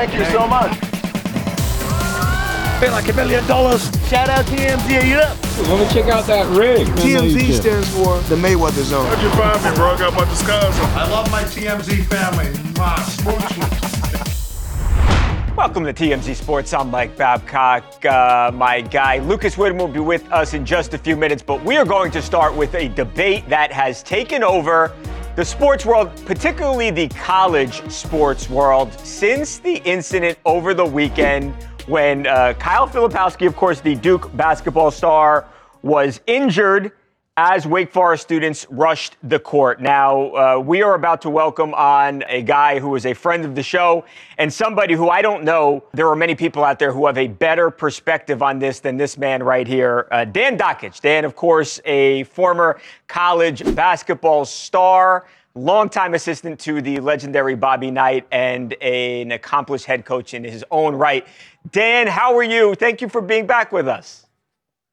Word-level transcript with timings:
Thank 0.00 0.14
you 0.14 0.24
so 0.32 0.46
much. 0.46 0.74
Feel 2.80 2.92
like 2.92 3.06
a 3.06 3.12
million 3.12 3.46
dollars. 3.46 3.82
Shout 4.08 4.30
out 4.30 4.46
TMZ. 4.46 4.98
Are 4.98 5.04
you 5.04 5.16
up? 5.16 5.36
Let 5.68 5.78
me 5.78 5.92
check 5.92 6.10
out 6.10 6.24
that 6.24 6.46
rig. 6.56 6.86
TMZ 6.96 7.52
stands 7.52 7.86
for 7.94 8.18
the 8.30 8.36
Mayweather 8.36 8.82
Zone. 8.82 9.04
How'd 9.04 9.22
you 9.22 9.28
find 9.32 9.62
me, 9.62 9.76
bro? 9.76 9.90
I 9.90 9.98
got 9.98 10.14
a 10.14 10.16
bunch 10.16 10.30
of 10.30 10.38
scars 10.38 10.78
on. 10.78 10.88
I 10.98 11.06
love 11.10 11.30
my 11.30 11.42
TMZ 11.42 12.06
family. 12.06 12.48
My 12.78 12.96
smooch. 13.10 13.90
Welcome 15.54 15.84
to 15.84 15.92
TMZ 15.92 16.34
Sports. 16.34 16.72
I'm 16.72 16.90
Mike 16.90 17.14
Babcock. 17.18 18.02
Uh, 18.02 18.50
my 18.54 18.80
guy 18.80 19.18
Lucas 19.18 19.58
Whitman 19.58 19.76
will 19.76 19.92
be 19.92 20.00
with 20.00 20.26
us 20.32 20.54
in 20.54 20.64
just 20.64 20.94
a 20.94 20.98
few 20.98 21.14
minutes, 21.14 21.42
but 21.42 21.62
we 21.62 21.76
are 21.76 21.84
going 21.84 22.10
to 22.12 22.22
start 22.22 22.56
with 22.56 22.74
a 22.74 22.88
debate 22.88 23.46
that 23.50 23.70
has 23.70 24.02
taken 24.02 24.42
over 24.42 24.96
the 25.36 25.44
sports 25.44 25.86
world, 25.86 26.10
particularly 26.26 26.90
the 26.90 27.08
college 27.08 27.88
sports 27.90 28.50
world, 28.50 28.92
since 28.94 29.58
the 29.58 29.76
incident 29.84 30.38
over 30.44 30.74
the 30.74 30.84
weekend 30.84 31.54
when 31.86 32.26
uh, 32.26 32.54
Kyle 32.54 32.86
Filipowski, 32.88 33.46
of 33.46 33.56
course, 33.56 33.80
the 33.80 33.94
Duke 33.94 34.34
basketball 34.36 34.90
star, 34.90 35.46
was 35.82 36.20
injured 36.26 36.92
as 37.42 37.66
Wake 37.66 37.90
Forest 37.90 38.22
students 38.22 38.66
rushed 38.68 39.16
the 39.22 39.38
court. 39.38 39.80
Now, 39.80 40.34
uh, 40.34 40.58
we 40.58 40.82
are 40.82 40.92
about 40.92 41.22
to 41.22 41.30
welcome 41.30 41.72
on 41.72 42.22
a 42.28 42.42
guy 42.42 42.78
who 42.78 42.94
is 42.96 43.06
a 43.06 43.14
friend 43.14 43.46
of 43.46 43.54
the 43.54 43.62
show 43.62 44.04
and 44.36 44.52
somebody 44.52 44.92
who 44.92 45.08
I 45.08 45.22
don't 45.22 45.42
know. 45.42 45.82
There 45.94 46.06
are 46.08 46.16
many 46.16 46.34
people 46.34 46.62
out 46.62 46.78
there 46.78 46.92
who 46.92 47.06
have 47.06 47.16
a 47.16 47.28
better 47.28 47.70
perspective 47.70 48.42
on 48.42 48.58
this 48.58 48.80
than 48.80 48.98
this 48.98 49.16
man 49.16 49.42
right 49.42 49.66
here, 49.66 50.06
uh, 50.10 50.26
Dan 50.26 50.58
Dakich. 50.58 51.00
Dan, 51.00 51.24
of 51.24 51.34
course, 51.34 51.80
a 51.86 52.24
former 52.24 52.78
college 53.08 53.64
basketball 53.74 54.44
star. 54.44 55.26
Longtime 55.54 56.12
assistant 56.12 56.60
to 56.60 56.82
the 56.82 57.00
legendary 57.00 57.54
Bobby 57.56 57.90
Knight 57.90 58.26
and 58.30 58.74
a, 58.82 59.22
an 59.22 59.32
accomplished 59.32 59.86
head 59.86 60.04
coach 60.04 60.34
in 60.34 60.44
his 60.44 60.62
own 60.70 60.94
right. 60.94 61.26
Dan, 61.72 62.06
how 62.06 62.36
are 62.36 62.42
you? 62.42 62.74
Thank 62.74 63.00
you 63.00 63.08
for 63.08 63.22
being 63.22 63.46
back 63.46 63.72
with 63.72 63.88
us. 63.88 64.26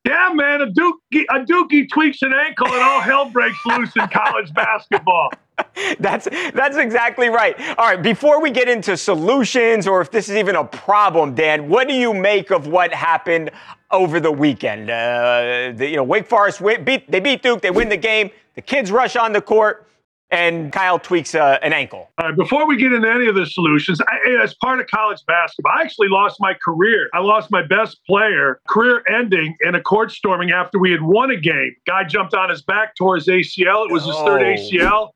Yeah, 0.08 0.31
man, 0.33 0.61
a 0.61 0.67
dookie, 0.67 1.25
a 1.30 1.44
dookie 1.44 1.89
tweaks 1.89 2.22
an 2.22 2.33
ankle 2.33 2.67
and 2.67 2.81
all 2.81 3.02
hell 3.02 3.30
breaks 3.30 3.58
loose 3.66 3.94
in 3.97 4.08
college 4.08 4.53
basketball. 4.53 5.31
That's 5.99 6.27
that's 6.53 6.77
exactly 6.77 7.30
right. 7.30 7.59
All 7.80 7.88
right, 7.88 8.02
before 8.02 8.39
we 8.39 8.52
get 8.52 8.69
into 8.69 8.95
solutions 8.95 9.88
or 9.88 10.02
if 10.02 10.11
this 10.11 10.30
is 10.30 10.36
even 10.36 10.55
a 10.55 10.64
problem, 10.64 11.33
Dan, 11.33 11.67
what 11.67 11.88
do 11.88 11.95
you 11.95 12.14
make 12.14 12.52
of 12.52 12.67
what 12.67 12.94
happened 12.94 13.49
over 13.89 14.19
the 14.19 14.31
weekend? 14.31 14.91
Uh, 14.91 15.72
the, 15.75 15.88
you 15.89 15.95
know, 15.95 16.03
Wake 16.03 16.27
Forest 16.27 16.61
win, 16.61 16.83
beat 16.83 17.09
they 17.09 17.19
beat 17.19 17.42
Duke, 17.42 17.64
they 17.64 17.71
win 17.71 17.89
the 17.89 17.97
game. 17.97 18.30
The 18.53 18.61
kids 18.61 18.92
rush 18.92 19.16
on 19.16 19.33
the 19.33 19.42
court 19.42 19.88
and 20.30 20.72
Kyle 20.73 21.00
tweaks 21.00 21.36
uh, 21.36 21.58
an 21.61 21.72
ankle. 21.73 22.09
All 22.17 22.28
right, 22.28 22.36
before 22.36 22.67
we 22.67 22.75
get 22.78 22.92
into 22.92 23.09
any 23.09 23.28
of 23.28 23.36
the 23.36 23.45
solutions, 23.45 24.02
I, 24.02 24.39
as 24.44 24.53
part 24.56 24.80
of 24.80 24.88
college 24.88 25.20
basketball, 25.25 25.72
I 25.78 25.81
actually 25.83 26.09
lost 26.09 26.38
my 26.39 26.53
career. 26.53 27.09
I 27.14 27.20
lost 27.20 27.50
my 27.50 27.66
best 27.66 28.00
player, 28.06 28.59
career 28.67 29.03
ending 29.08 29.55
in 29.61 29.75
a 29.75 29.81
court 29.81 30.11
storming 30.11 30.52
after 30.52 30.80
we 30.80 30.92
had 30.92 31.02
won 31.02 31.31
a 31.31 31.38
game. 31.38 31.75
Guy 31.86 32.03
jumped 32.03 32.33
on 32.33 32.50
his 32.50 32.61
back, 32.61 32.95
tore 32.98 33.16
his 33.16 33.28
ACL. 33.28 33.86
It 33.86 33.92
was 33.94 34.05
his 34.05 34.16
third 34.17 34.42
Oh. 34.42 34.45
ACL. 34.45 35.09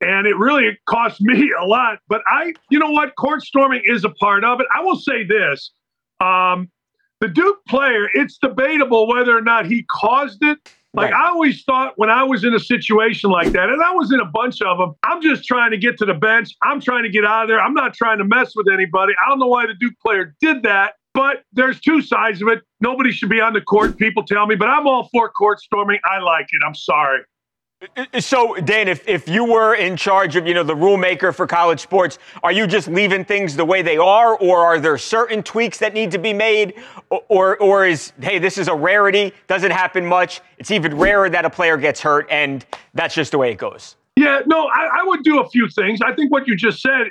And 0.00 0.26
it 0.26 0.36
really 0.36 0.78
cost 0.86 1.20
me 1.20 1.52
a 1.60 1.64
lot. 1.64 1.98
But 2.08 2.22
I, 2.26 2.54
you 2.70 2.78
know 2.78 2.90
what? 2.90 3.14
Court 3.16 3.42
storming 3.42 3.82
is 3.84 4.04
a 4.04 4.10
part 4.10 4.44
of 4.44 4.60
it. 4.60 4.66
I 4.74 4.82
will 4.82 4.96
say 4.96 5.24
this. 5.24 5.72
Um, 6.20 6.70
the 7.20 7.28
Duke 7.28 7.64
player, 7.66 8.08
it's 8.14 8.36
debatable 8.38 9.06
whether 9.08 9.36
or 9.36 9.40
not 9.42 9.64
he 9.66 9.84
caused 9.90 10.42
it. 10.42 10.58
Like 10.94 11.12
Right. 11.12 11.20
I 11.20 11.28
always 11.28 11.62
thought 11.64 11.92
when 11.96 12.08
I 12.08 12.22
was 12.22 12.44
in 12.44 12.54
a 12.54 12.60
situation 12.60 13.30
like 13.30 13.52
that, 13.52 13.68
and 13.68 13.82
I 13.82 13.92
was 13.92 14.12
in 14.12 14.20
a 14.20 14.24
bunch 14.24 14.62
of 14.62 14.78
them, 14.78 14.94
I'm 15.02 15.20
just 15.20 15.44
trying 15.44 15.70
to 15.72 15.76
get 15.76 15.98
to 15.98 16.06
the 16.06 16.14
bench. 16.14 16.54
I'm 16.62 16.80
trying 16.80 17.02
to 17.02 17.10
get 17.10 17.24
out 17.24 17.42
of 17.42 17.48
there. 17.48 17.60
I'm 17.60 17.74
not 17.74 17.92
trying 17.94 18.18
to 18.18 18.24
mess 18.24 18.52
with 18.56 18.66
anybody. 18.72 19.12
I 19.24 19.28
don't 19.28 19.38
know 19.38 19.46
why 19.46 19.66
the 19.66 19.74
Duke 19.74 19.94
player 20.04 20.34
did 20.40 20.62
that, 20.62 20.94
but 21.12 21.42
there's 21.52 21.80
two 21.80 22.00
sides 22.00 22.40
of 22.40 22.48
it. 22.48 22.62
Nobody 22.80 23.12
should 23.12 23.28
be 23.28 23.40
on 23.40 23.52
the 23.52 23.60
court, 23.60 23.98
people 23.98 24.22
tell 24.22 24.46
me, 24.46 24.54
but 24.54 24.68
I'm 24.68 24.86
all 24.86 25.08
for 25.12 25.28
court 25.30 25.60
storming. 25.60 25.98
I 26.04 26.18
like 26.20 26.46
it. 26.50 26.62
I'm 26.66 26.74
sorry. 26.74 27.20
Uh, 27.94 28.20
so, 28.20 28.54
Dan, 28.54 28.88
if, 28.88 29.06
if 29.06 29.28
you 29.28 29.44
were 29.44 29.74
in 29.74 29.98
charge 29.98 30.34
of, 30.36 30.46
you 30.46 30.54
know, 30.54 30.62
the 30.62 30.74
rule 30.74 30.96
maker 30.96 31.30
for 31.30 31.46
college 31.46 31.80
sports, 31.80 32.18
are 32.42 32.50
you 32.50 32.66
just 32.66 32.88
leaving 32.88 33.22
things 33.22 33.54
the 33.54 33.66
way 33.66 33.82
they 33.82 33.98
are, 33.98 34.34
or 34.38 34.60
are 34.60 34.80
there 34.80 34.96
certain 34.96 35.42
tweaks 35.42 35.76
that 35.78 35.92
need 35.92 36.10
to 36.10 36.18
be 36.18 36.32
made, 36.32 36.74
or 37.10 37.58
or, 37.58 37.84
is 37.84 38.14
hey, 38.20 38.38
this 38.38 38.56
is 38.56 38.68
a 38.68 38.74
rarity, 38.74 39.32
doesn't 39.46 39.72
happen 39.72 40.06
much. 40.06 40.40
It's 40.56 40.70
even 40.70 40.96
rarer 40.96 41.28
that 41.28 41.44
a 41.44 41.50
player 41.50 41.76
gets 41.76 42.00
hurt, 42.00 42.26
and 42.30 42.64
that's 42.94 43.14
just 43.14 43.32
the 43.32 43.38
way 43.38 43.50
it 43.50 43.58
goes. 43.58 43.96
Yeah, 44.16 44.40
no, 44.46 44.68
I, 44.68 45.00
I 45.00 45.04
would 45.04 45.22
do 45.22 45.40
a 45.40 45.48
few 45.50 45.68
things. 45.68 46.00
I 46.00 46.14
think 46.14 46.32
what 46.32 46.48
you 46.48 46.56
just 46.56 46.80
said, 46.80 47.10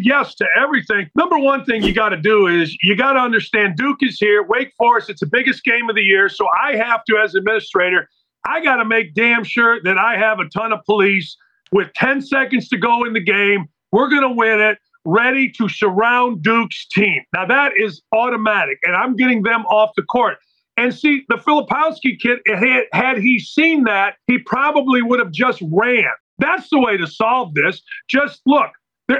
yes 0.00 0.36
to 0.36 0.46
everything. 0.56 1.10
Number 1.16 1.36
one 1.36 1.64
thing 1.64 1.82
you 1.82 1.92
got 1.92 2.10
to 2.10 2.16
do 2.16 2.46
is 2.46 2.76
you 2.80 2.94
got 2.96 3.14
to 3.14 3.18
understand 3.18 3.76
Duke 3.76 3.98
is 4.02 4.20
here, 4.20 4.44
Wake 4.44 4.72
Forest, 4.78 5.10
it's 5.10 5.18
the 5.18 5.26
biggest 5.26 5.64
game 5.64 5.90
of 5.90 5.96
the 5.96 6.02
year. 6.02 6.28
So 6.28 6.46
I 6.62 6.76
have 6.76 7.04
to, 7.06 7.18
as 7.18 7.34
administrator, 7.34 8.08
I 8.44 8.62
got 8.62 8.76
to 8.76 8.84
make 8.84 9.14
damn 9.14 9.44
sure 9.44 9.80
that 9.82 9.98
I 9.98 10.16
have 10.18 10.38
a 10.38 10.48
ton 10.48 10.72
of 10.72 10.80
police 10.84 11.36
with 11.72 11.92
10 11.94 12.22
seconds 12.22 12.68
to 12.68 12.76
go 12.76 13.04
in 13.04 13.12
the 13.12 13.20
game. 13.20 13.66
We're 13.92 14.08
going 14.08 14.22
to 14.22 14.34
win 14.34 14.60
it, 14.60 14.78
ready 15.04 15.50
to 15.52 15.68
surround 15.68 16.42
Duke's 16.42 16.86
team. 16.88 17.22
Now, 17.32 17.46
that 17.46 17.72
is 17.76 18.02
automatic, 18.12 18.78
and 18.82 18.94
I'm 18.94 19.16
getting 19.16 19.42
them 19.42 19.64
off 19.66 19.90
the 19.96 20.02
court. 20.02 20.38
And 20.76 20.92
see, 20.92 21.24
the 21.28 21.36
Filipowski 21.36 22.18
kid, 22.20 22.40
had, 22.46 22.84
had 22.92 23.18
he 23.18 23.38
seen 23.38 23.84
that, 23.84 24.16
he 24.26 24.38
probably 24.38 25.02
would 25.02 25.20
have 25.20 25.30
just 25.30 25.62
ran. 25.72 26.10
That's 26.38 26.68
the 26.68 26.80
way 26.80 26.96
to 26.96 27.06
solve 27.06 27.54
this. 27.54 27.80
Just 28.08 28.40
look, 28.44 28.70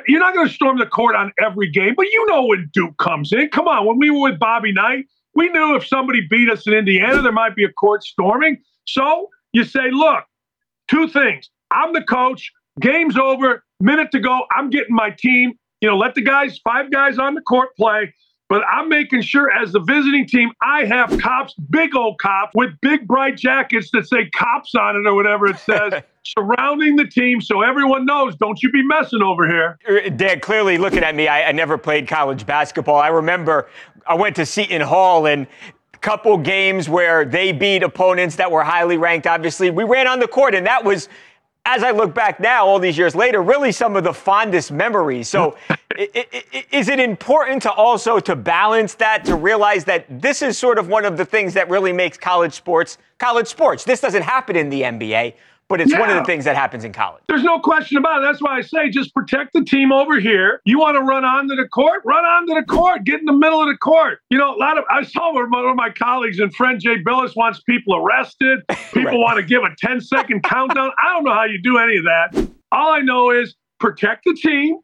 you're 0.09 0.19
not 0.19 0.35
going 0.35 0.49
to 0.49 0.53
storm 0.53 0.79
the 0.79 0.87
court 0.87 1.15
on 1.15 1.33
every 1.41 1.71
game, 1.71 1.95
but 1.97 2.07
you 2.07 2.27
know 2.27 2.47
when 2.47 2.71
Duke 2.73 2.97
comes 2.99 3.33
in. 3.33 3.49
Come 3.51 3.69
on, 3.69 3.87
when 3.87 3.99
we 3.99 4.11
were 4.11 4.31
with 4.31 4.41
Bobby 4.41 4.73
Knight, 4.73 5.07
we 5.35 5.49
knew 5.51 5.77
if 5.77 5.87
somebody 5.87 6.27
beat 6.29 6.51
us 6.51 6.67
in 6.67 6.75
Indiana, 6.75 7.23
there 7.23 7.33
might 7.33 7.55
be 7.55 7.65
a 7.65 7.73
court 7.73 8.03
storming. 8.03 8.59
So 8.87 9.29
you 9.53 9.65
say, 9.65 9.91
look, 9.91 10.25
two 10.89 11.09
things. 11.09 11.49
I'm 11.71 11.93
the 11.93 12.03
coach. 12.03 12.53
Game's 12.81 13.17
over. 13.17 13.65
Minute 13.81 14.11
to 14.13 14.21
go. 14.21 14.43
I'm 14.55 14.71
getting 14.71 14.95
my 14.95 15.11
team. 15.11 15.55
You 15.81 15.91
know, 15.91 15.97
let 15.97 16.15
the 16.15 16.23
guys, 16.23 16.59
five 16.65 16.91
guys 16.91 17.19
on 17.19 17.35
the 17.35 17.43
court 17.43 17.71
play. 17.77 18.13
But 18.49 18.63
I'm 18.71 18.91
making 18.91 19.23
sure 19.23 19.51
as 19.51 19.73
the 19.73 19.81
visiting 19.81 20.27
team, 20.27 20.53
I 20.61 20.85
have 20.85 21.19
cops, 21.19 21.55
big 21.71 21.97
old 21.97 22.19
cops 22.19 22.53
with 22.55 22.79
big 22.83 23.07
bright 23.07 23.39
jackets 23.39 23.91
that 23.93 24.07
say 24.07 24.29
cops 24.31 24.75
on 24.75 24.97
it 24.97 25.09
or 25.09 25.15
whatever 25.15 25.47
it 25.47 25.59
says, 25.59 26.03
surrounding 26.25 26.97
the 26.97 27.07
team 27.07 27.41
so 27.41 27.63
everyone 27.63 28.05
knows, 28.05 28.37
don't 28.37 28.63
you 28.63 28.71
be 28.71 28.83
messing 28.83 29.23
over 29.23 29.49
here. 29.49 29.79
Uh, 29.89 30.11
Dan, 30.11 30.41
clearly 30.41 30.77
looking 30.77 31.03
at 31.03 31.15
me, 31.15 31.27
I, 31.27 31.49
I 31.49 31.53
never 31.53 31.79
played 31.79 32.07
college 32.07 32.45
basketball. 32.45 32.97
I 32.97 33.09
remember 33.09 33.67
I 34.07 34.15
went 34.15 34.37
to 34.37 34.45
Seton 34.45 34.83
Hall 34.83 35.27
and 35.27 35.47
couple 36.05 36.37
games 36.37 36.87
where 36.87 37.25
they 37.25 37.51
beat 37.51 37.83
opponents 37.83 38.37
that 38.37 38.51
were 38.51 38.63
highly 38.63 38.99
ranked. 38.99 39.27
Obviously, 39.27 39.71
we 39.71 39.85
ran 39.85 40.07
on 40.07 40.21
the 40.21 40.29
court, 40.29 40.55
and 40.55 40.67
that 40.67 40.85
was, 40.85 41.09
as 41.65 41.83
I 41.83 41.93
look 41.93 42.15
back 42.15 42.39
now, 42.39 42.67
all 42.67 42.79
these 42.79 42.99
years 42.99 43.15
later, 43.15 43.43
really 43.43 43.73
some 43.73 43.97
of 43.97 44.05
the 44.05 44.13
fondest 44.13 44.71
memories. 44.71 45.31
So, 45.31 45.57
is 45.97 46.91
it 46.91 47.01
important 47.01 47.63
to 47.63 47.73
also 47.73 48.21
to 48.21 48.37
balance 48.37 48.93
that 48.97 49.25
to 49.25 49.35
realize 49.35 49.87
that 49.87 50.05
this 50.21 50.43
is 50.43 50.59
sort 50.59 50.79
of 50.79 50.89
one 50.89 51.07
of 51.07 51.17
the 51.17 51.25
things 51.25 51.55
that 51.55 51.71
really 51.71 51.93
makes 51.93 52.19
college 52.19 52.53
sports 52.53 52.99
college 53.19 53.47
sports? 53.47 53.85
This 53.85 54.03
doesn't 54.03 54.25
happen 54.25 54.57
in 54.57 54.69
the 54.69 54.83
NBA, 54.83 55.33
but 55.69 55.81
it's 55.81 55.93
one 55.93 56.11
of 56.11 56.17
the 56.17 56.25
things 56.25 56.45
that 56.45 56.57
happens 56.57 56.85
in 56.85 56.93
college. 56.93 57.23
There's 57.29 57.43
no 57.43 57.59
question 57.59 57.97
about 57.97 58.19
it. 58.23 58.27
That's 58.27 58.43
why 58.43 58.59
I 58.59 58.61
say 58.61 58.91
just 58.91 59.15
protect 59.15 59.53
the 59.55 59.65
team 59.65 59.93
over 59.93 60.21
here. 60.21 60.61
You 60.65 60.79
want 60.79 60.97
to 60.97 61.01
run 61.03 61.25
onto 61.25 61.57
the 61.57 61.67
court? 61.69 62.03
Run 62.05 62.25
onto 62.25 62.55
the 62.55 62.63
court. 62.65 63.05
Get 63.05 63.21
in 63.21 63.27
the 63.27 63.33
middle 63.33 63.61
of 63.61 63.69
the 63.69 63.77
court. 63.79 64.19
You 64.31 64.39
know, 64.39 64.55
a 64.55 64.59
lot 64.59 64.79
of 64.79 64.85
I 64.91 65.03
saw 65.03 65.33
one 65.33 65.45
of 65.67 65.77
my 65.77 65.91
colleagues 65.91 66.39
and 66.39 66.55
friend 66.55 66.81
Jay 66.81 67.03
Bilas 67.03 67.35
wants 67.37 67.61
people 67.63 67.97
arrested. 67.97 68.61
People 68.93 69.05
Right. 69.05 69.15
want 69.19 69.37
to 69.39 69.43
give 69.43 69.63
a 69.63 69.75
10 69.79 70.01
second 70.01 70.43
countdown. 70.45 70.91
I 71.03 71.13
don't 71.15 71.25
know 71.25 71.33
how 71.35 71.45
you 71.45 71.61
do 71.61 71.79
any 71.79 71.97
of 71.97 72.05
that. 72.05 72.49
All 72.71 72.93
I 72.93 73.01
know 73.01 73.31
is 73.31 73.55
protect 73.81 74.23
the 74.25 74.35
team. 74.35 74.79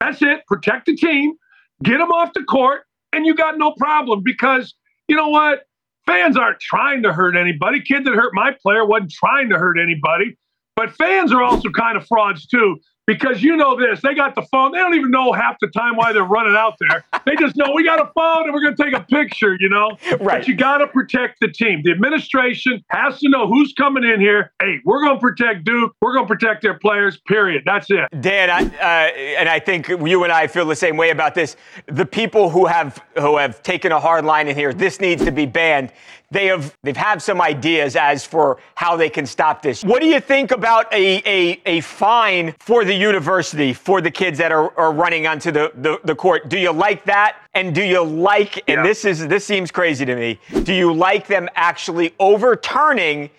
That's 0.00 0.20
it. 0.22 0.40
Protect 0.46 0.86
the 0.86 0.96
team. 0.96 1.34
Get 1.82 1.98
them 1.98 2.10
off 2.10 2.32
the 2.34 2.42
court, 2.44 2.82
and 3.12 3.24
you 3.26 3.34
got 3.34 3.58
no 3.58 3.72
problem 3.78 4.22
because 4.24 4.74
you 5.08 5.16
know 5.16 5.28
what? 5.28 5.62
Fans 6.06 6.36
aren't 6.36 6.60
trying 6.60 7.02
to 7.02 7.12
hurt 7.12 7.36
anybody. 7.36 7.80
Kid 7.80 8.04
that 8.04 8.14
hurt 8.14 8.32
my 8.34 8.52
player 8.62 8.84
wasn't 8.84 9.12
trying 9.12 9.48
to 9.50 9.58
hurt 9.58 9.78
anybody. 9.78 10.36
But 10.76 10.90
fans 10.90 11.32
are 11.32 11.42
also 11.42 11.70
kind 11.70 11.96
of 11.96 12.06
frauds 12.06 12.46
too, 12.46 12.78
because 13.06 13.42
you 13.42 13.56
know 13.56 13.76
this. 13.76 14.00
They 14.00 14.14
got 14.14 14.34
the 14.34 14.42
phone. 14.50 14.72
They 14.72 14.78
don't 14.78 14.94
even 14.94 15.10
know 15.10 15.32
half 15.32 15.58
the 15.60 15.68
time 15.68 15.96
why 15.96 16.12
they're 16.12 16.24
running 16.24 16.56
out 16.56 16.76
there. 16.80 17.04
They 17.24 17.36
just 17.36 17.56
know 17.56 17.72
we 17.74 17.84
got 17.84 17.98
a 18.00 18.12
phone 18.14 18.44
and 18.44 18.52
we're 18.52 18.60
going 18.60 18.76
to 18.76 18.84
take 18.84 18.92
a 18.92 19.00
picture, 19.00 19.56
you 19.58 19.70
know? 19.70 19.96
Right. 20.20 20.40
But 20.40 20.48
you 20.48 20.54
got 20.54 20.78
to 20.78 20.86
protect 20.86 21.40
the 21.40 21.48
team. 21.48 21.80
The 21.82 21.90
administration 21.90 22.84
has 22.90 23.18
to 23.20 23.30
know 23.30 23.48
who's 23.48 23.72
coming 23.72 24.04
in 24.04 24.20
here. 24.20 24.52
Hey, 24.60 24.80
we're 24.84 25.02
going 25.02 25.16
to 25.16 25.20
protect 25.20 25.64
Duke. 25.64 25.94
We're 26.02 26.12
going 26.12 26.26
to 26.26 26.34
protect 26.34 26.60
their 26.60 26.78
players, 26.78 27.18
period. 27.26 27.62
That's 27.64 27.90
it. 27.90 28.08
Dan, 28.20 28.50
I, 28.50 28.64
uh, 28.76 29.14
and 29.38 29.48
I 29.48 29.58
think 29.58 29.88
you 29.88 30.24
and 30.24 30.32
I 30.32 30.46
feel 30.46 30.66
the 30.66 30.76
same 30.76 30.98
way 30.98 31.10
about 31.10 31.34
this. 31.34 31.56
The 31.86 32.04
people 32.04 32.50
who 32.50 32.66
have 32.66 33.02
who 33.16 33.38
have 33.38 33.62
taken 33.62 33.90
a 33.90 34.00
hard 34.00 34.26
line 34.26 34.48
in 34.48 34.54
here, 34.54 34.74
this 34.74 35.00
needs 35.00 35.24
to 35.24 35.32
be 35.32 35.46
banned. 35.46 35.92
They 36.34 36.46
have 36.46 36.76
they've 36.82 36.96
had 36.96 37.22
some 37.22 37.40
ideas 37.40 37.96
as 37.96 38.26
for 38.26 38.58
how 38.74 38.96
they 38.96 39.08
can 39.08 39.24
stop 39.24 39.62
this. 39.62 39.82
What 39.84 40.00
do 40.02 40.06
you 40.06 40.20
think 40.20 40.50
about 40.50 40.92
a 40.92 41.22
a, 41.24 41.60
a 41.64 41.80
fine 41.80 42.54
for 42.58 42.84
the 42.84 42.92
university 42.94 43.72
for 43.72 44.00
the 44.02 44.10
kids 44.10 44.36
that 44.38 44.52
are, 44.52 44.76
are 44.78 44.92
running 44.92 45.26
onto 45.26 45.50
the, 45.50 45.72
the, 45.76 45.98
the 46.04 46.14
court? 46.14 46.48
Do 46.48 46.58
you 46.58 46.72
like 46.72 47.04
that? 47.06 47.36
And 47.54 47.74
do 47.74 47.82
you 47.82 48.02
like 48.04 48.56
and 48.68 48.78
Yeah. 48.78 48.82
this 48.82 49.04
is 49.04 49.26
this 49.28 49.44
seems 49.46 49.70
crazy 49.70 50.04
to 50.04 50.14
me. 50.16 50.38
Do 50.64 50.74
you 50.74 50.92
like 50.92 51.26
them 51.26 51.48
actually 51.54 52.14
overturning 52.18 53.30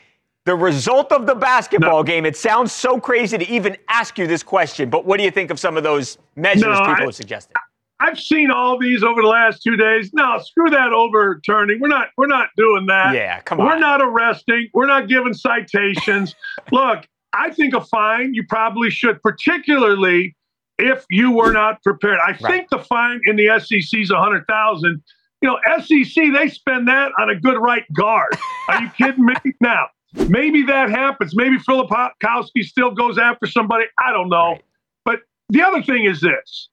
the 0.45 0.56
result 0.56 1.12
of 1.12 1.25
the 1.25 1.36
basketball 1.36 1.97
No. 2.00 2.03
game? 2.03 2.25
It 2.25 2.38
sounds 2.38 2.71
so 2.71 3.00
crazy 3.00 3.38
to 3.38 3.50
even 3.51 3.75
ask 3.89 4.18
you 4.18 4.25
this 4.27 4.44
question, 4.44 4.89
but 4.89 5.06
what 5.06 5.18
do 5.18 5.24
you 5.24 5.31
think 5.31 5.51
of 5.51 5.59
some 5.59 5.75
of 5.75 5.83
those 5.83 6.18
measures 6.36 6.63
No, 6.63 6.80
people 6.80 6.94
I- 6.94 7.01
have 7.01 7.15
suggested? 7.15 7.56
I've 8.00 8.19
seen 8.19 8.51
all 8.51 8.77
these 8.77 9.03
over 9.03 9.21
the 9.21 9.27
last 9.27 9.63
two 9.63 9.77
days. 9.77 10.12
No, 10.13 10.39
screw 10.39 10.69
that 10.69 10.92
overturning. 10.92 11.80
We're 11.80 11.88
not. 11.88 12.09
We're 12.18 12.27
not 12.27 12.50
doing 12.57 12.88
that. 12.88 13.15
Yeah, 13.15 13.39
come 13.42 13.59
on. 13.59 13.68
We're 13.68 13.80
not 13.80 14.01
arresting. 14.01 14.69
We're 14.74 14.88
not 14.88 15.07
giving 15.07 15.33
citations. 15.33 16.36
Look, 16.71 17.07
I 17.33 17.51
think 17.51 17.74
a 17.74 17.81
fine 17.81 18.33
you 18.33 18.44
probably 18.47 18.89
should, 18.89 19.21
particularly 19.21 20.36
if 20.77 21.06
you 21.09 21.31
were 21.31 21.53
not 21.53 21.81
prepared. 21.83 22.19
I 22.25 22.33
think 22.33 22.69
the 22.69 22.80
fine 22.80 23.21
in 23.25 23.38
the 23.38 23.59
SEC 23.59 24.00
is 24.00 24.12
a 24.12 24.19
hundred 24.19 24.45
thousand. 24.47 25.01
You 25.42 25.50
know, 25.50 25.59
SEC 25.80 26.33
they 26.33 26.50
spend 26.50 26.88
that 26.88 27.12
on 27.19 27.30
a 27.30 27.39
good 27.39 27.57
right 27.62 27.86
guard. 27.94 28.36
Are 28.69 28.81
you 28.81 28.89
kidding 28.97 29.25
me? 29.25 29.36
Now, 29.62 29.88
maybe 30.27 30.63
that 30.63 30.89
happens. 30.89 31.33
Maybe 31.36 31.57
Filipowski 31.59 32.63
still 32.63 32.92
goes 32.92 33.18
after 33.18 33.47
somebody. 33.47 33.86
I 33.97 34.12
don't 34.12 34.30
know. 34.30 34.51
Right. 34.51 34.65
But 35.06 35.19
the 35.50 35.62
other 35.62 35.81
thing 35.81 36.06
is 36.06 36.19
this. 36.19 36.69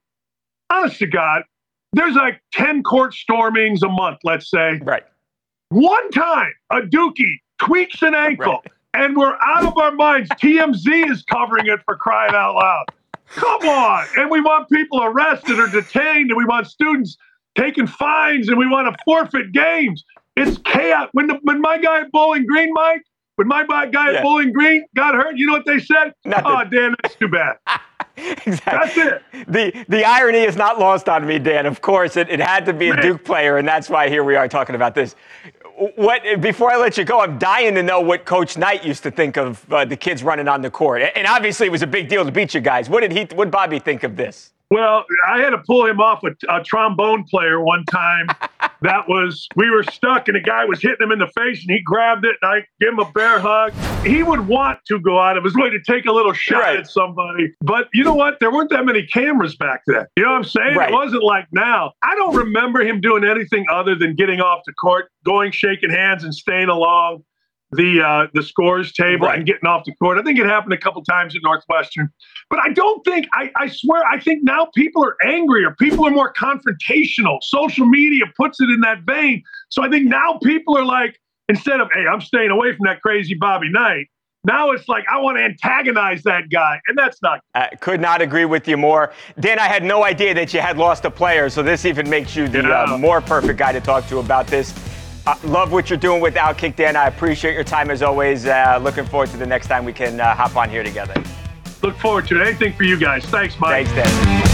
Honest 0.72 0.98
to 1.00 1.06
God, 1.06 1.42
there's 1.92 2.14
like 2.14 2.40
10 2.54 2.82
court 2.82 3.12
stormings 3.14 3.82
a 3.82 3.88
month, 3.88 4.18
let's 4.24 4.50
say. 4.50 4.80
Right. 4.82 5.02
One 5.68 6.10
time, 6.10 6.52
a 6.70 6.80
dookie 6.80 7.40
tweaks 7.60 8.02
an 8.02 8.14
ankle, 8.14 8.52
Right. 8.52 9.04
and 9.04 9.16
we're 9.16 9.36
out 9.42 9.64
of 9.66 9.76
our 9.76 9.92
minds. 9.92 10.30
TMZ 10.42 11.10
is 11.10 11.22
covering 11.24 11.66
it 11.66 11.80
for 11.84 11.96
crying 11.96 12.34
out 12.34 12.54
loud. 12.54 12.84
Come 13.34 13.68
on. 13.68 14.04
And 14.16 14.30
we 14.30 14.40
want 14.40 14.68
people 14.68 15.02
arrested 15.02 15.58
or 15.58 15.66
detained, 15.68 16.30
and 16.30 16.36
we 16.36 16.44
want 16.44 16.66
students 16.66 17.16
taking 17.54 17.86
fines, 17.86 18.48
and 18.48 18.58
we 18.58 18.66
want 18.66 18.94
to 18.94 18.96
forfeit 19.04 19.52
games. 19.52 20.04
It's 20.36 20.58
chaos. 20.58 21.08
When, 21.12 21.26
the, 21.26 21.38
when 21.42 21.60
my 21.60 21.78
guy 21.78 22.00
at 22.00 22.12
Bowling 22.12 22.46
Green, 22.46 22.72
Mike, 22.72 23.02
when 23.36 23.48
my 23.48 23.64
guy 23.64 24.10
Yeah. 24.12 24.18
at 24.18 24.22
Bowling 24.22 24.52
Green 24.52 24.84
got 24.94 25.14
hurt, 25.14 25.36
you 25.36 25.46
know 25.46 25.52
what 25.54 25.66
they 25.66 25.78
said? 25.78 26.12
Nothing. 26.24 26.44
Oh, 26.46 26.64
Dan, 26.64 26.94
that's 27.02 27.14
too 27.14 27.28
bad. 27.28 27.56
exactly. 28.46 28.62
That's 28.64 28.96
it. 28.96 29.22
The 29.48 29.84
the 29.88 30.04
irony 30.04 30.38
is 30.38 30.56
not 30.56 30.78
lost 30.78 31.08
on 31.08 31.26
me, 31.26 31.38
Dan. 31.38 31.66
Of 31.66 31.80
course, 31.80 32.16
it, 32.16 32.28
it 32.28 32.40
had 32.40 32.66
to 32.66 32.72
be 32.72 32.90
a 32.90 33.00
Duke 33.00 33.24
player, 33.24 33.56
and 33.56 33.66
that's 33.66 33.88
why 33.88 34.08
here 34.08 34.24
we 34.24 34.36
are 34.36 34.48
talking 34.48 34.74
about 34.74 34.94
this. 34.94 35.16
What 35.96 36.22
before 36.40 36.70
I 36.70 36.76
let 36.76 36.98
you 36.98 37.04
go, 37.04 37.20
I'm 37.20 37.38
dying 37.38 37.74
to 37.74 37.82
know 37.82 38.00
what 38.00 38.24
Coach 38.24 38.56
Knight 38.58 38.84
used 38.84 39.02
to 39.04 39.10
think 39.10 39.36
of 39.36 39.70
uh, 39.72 39.84
the 39.84 39.96
kids 39.96 40.22
running 40.22 40.48
on 40.48 40.60
the 40.60 40.70
court, 40.70 41.02
and 41.14 41.26
obviously 41.26 41.66
it 41.66 41.70
was 41.70 41.82
a 41.82 41.86
big 41.86 42.08
deal 42.08 42.24
to 42.24 42.32
beat 42.32 42.52
you 42.54 42.60
guys. 42.60 42.90
What 42.90 43.00
did 43.00 43.12
he? 43.12 43.24
What 43.34 43.46
did 43.46 43.50
Bobby 43.50 43.78
think 43.78 44.02
of 44.02 44.16
this? 44.16 44.52
Well, 44.72 45.04
I 45.28 45.38
had 45.40 45.50
to 45.50 45.58
pull 45.66 45.84
him 45.84 46.00
off 46.00 46.22
a, 46.24 46.30
a 46.48 46.64
trombone 46.64 47.24
player 47.30 47.60
one 47.62 47.84
time. 47.84 48.26
that 48.80 49.06
was 49.06 49.46
we 49.54 49.68
were 49.70 49.82
stuck, 49.82 50.28
and 50.28 50.36
a 50.36 50.40
guy 50.40 50.64
was 50.64 50.80
hitting 50.80 50.96
him 51.00 51.12
in 51.12 51.18
the 51.18 51.26
face, 51.36 51.60
and 51.62 51.70
he 51.76 51.82
grabbed 51.82 52.24
it, 52.24 52.36
and 52.40 52.50
I 52.50 52.64
gave 52.80 52.88
him 52.94 52.98
a 52.98 53.10
bear 53.12 53.38
hug. 53.38 53.74
He 54.02 54.22
would 54.22 54.48
want 54.48 54.78
to 54.88 54.98
go 54.98 55.20
out 55.20 55.36
of 55.36 55.44
his 55.44 55.54
way 55.54 55.68
to 55.68 55.78
take 55.86 56.06
a 56.06 56.12
little 56.12 56.32
shot 56.32 56.60
Right. 56.62 56.78
at 56.78 56.90
somebody, 56.90 57.52
but 57.60 57.88
you 57.92 58.02
know 58.02 58.14
what? 58.14 58.38
There 58.40 58.50
weren't 58.50 58.70
that 58.70 58.86
many 58.86 59.06
cameras 59.06 59.56
back 59.56 59.82
then. 59.86 60.06
You 60.16 60.22
know 60.24 60.30
what 60.30 60.36
I'm 60.38 60.44
saying? 60.44 60.74
Right. 60.76 60.88
It 60.90 60.94
wasn't 60.94 61.22
like 61.22 61.46
now. 61.52 61.92
I 62.02 62.14
don't 62.14 62.34
remember 62.34 62.80
him 62.80 63.00
doing 63.02 63.24
anything 63.24 63.66
other 63.70 63.94
than 63.94 64.16
getting 64.16 64.40
off 64.40 64.62
the 64.66 64.72
court, 64.72 65.10
going, 65.24 65.52
shaking 65.52 65.90
hands, 65.90 66.24
and 66.24 66.34
staying 66.34 66.68
along 66.70 67.24
the 67.72 68.02
uh, 68.02 68.26
the 68.34 68.42
scores 68.42 68.92
table 68.92 69.26
Right. 69.26 69.38
and 69.38 69.46
getting 69.46 69.66
off 69.66 69.84
the 69.84 69.94
court. 69.96 70.18
I 70.18 70.22
think 70.22 70.38
it 70.38 70.46
happened 70.46 70.74
a 70.74 70.78
couple 70.78 71.02
times 71.04 71.34
at 71.34 71.42
Northwestern. 71.42 72.08
But 72.50 72.58
I 72.60 72.68
don't 72.72 73.02
think, 73.04 73.26
I, 73.32 73.50
I 73.56 73.68
swear, 73.68 74.04
I 74.04 74.20
think 74.20 74.40
now 74.42 74.68
people 74.74 75.02
are 75.04 75.16
angrier. 75.24 75.74
People 75.78 76.04
are 76.06 76.10
more 76.10 76.32
confrontational. 76.34 77.38
Social 77.42 77.86
media 77.86 78.24
puts 78.36 78.60
it 78.60 78.68
in 78.68 78.80
that 78.82 79.00
vein. 79.06 79.42
So 79.70 79.82
I 79.82 79.88
think 79.88 80.04
now 80.06 80.38
people 80.42 80.76
are 80.76 80.84
like, 80.84 81.18
instead 81.48 81.80
of, 81.80 81.88
hey, 81.94 82.04
I'm 82.06 82.20
staying 82.20 82.50
away 82.50 82.76
from 82.76 82.84
that 82.86 83.00
crazy 83.00 83.34
Bobby 83.34 83.70
Knight, 83.70 84.08
now 84.44 84.72
it's 84.72 84.86
like, 84.88 85.04
I 85.10 85.18
want 85.20 85.38
to 85.38 85.44
antagonize 85.44 86.22
that 86.24 86.50
guy. 86.50 86.78
And 86.88 86.98
that's 86.98 87.22
not 87.22 87.40
Uh, 87.54 87.68
could 87.80 88.00
not 88.00 88.20
agree 88.20 88.44
with 88.44 88.68
you 88.68 88.76
more. 88.76 89.12
Dan, 89.40 89.58
I 89.58 89.66
had 89.68 89.82
no 89.84 90.04
idea 90.04 90.34
that 90.34 90.52
you 90.52 90.60
had 90.60 90.76
lost 90.76 91.04
a 91.06 91.10
player, 91.10 91.48
so 91.48 91.62
this 91.62 91.84
even 91.86 92.10
makes 92.10 92.34
you 92.36 92.48
the 92.48 92.62
Yeah. 92.62 92.82
uh, 92.82 92.98
more 92.98 93.20
perfect 93.22 93.58
guy 93.58 93.72
to 93.72 93.80
talk 93.80 94.06
to 94.08 94.18
about 94.18 94.46
this. 94.48 94.74
Uh, 95.24 95.36
love 95.44 95.70
what 95.70 95.88
you're 95.88 95.98
doing 95.98 96.20
with 96.20 96.34
Outkick, 96.34 96.74
Dan. 96.74 96.96
I 96.96 97.06
appreciate 97.06 97.54
your 97.54 97.62
time 97.64 97.90
as 97.90 98.02
always. 98.02 98.44
Uh, 98.46 98.80
looking 98.82 99.04
forward 99.04 99.30
to 99.30 99.36
the 99.36 99.46
next 99.46 99.68
time 99.68 99.84
we 99.84 99.92
can 99.92 100.20
uh, 100.20 100.34
hop 100.34 100.56
on 100.56 100.68
here 100.68 100.82
together. 100.82 101.14
look 101.82 101.96
forward 101.96 102.26
to 102.28 102.40
it. 102.40 102.46
Anything 102.46 102.72
for 102.72 102.82
you 102.84 102.98
guys. 102.98 103.24
Thanks, 103.26 103.58
Mike. 103.60 103.86
Thanks, 103.86 104.10
Dan. 104.10 104.48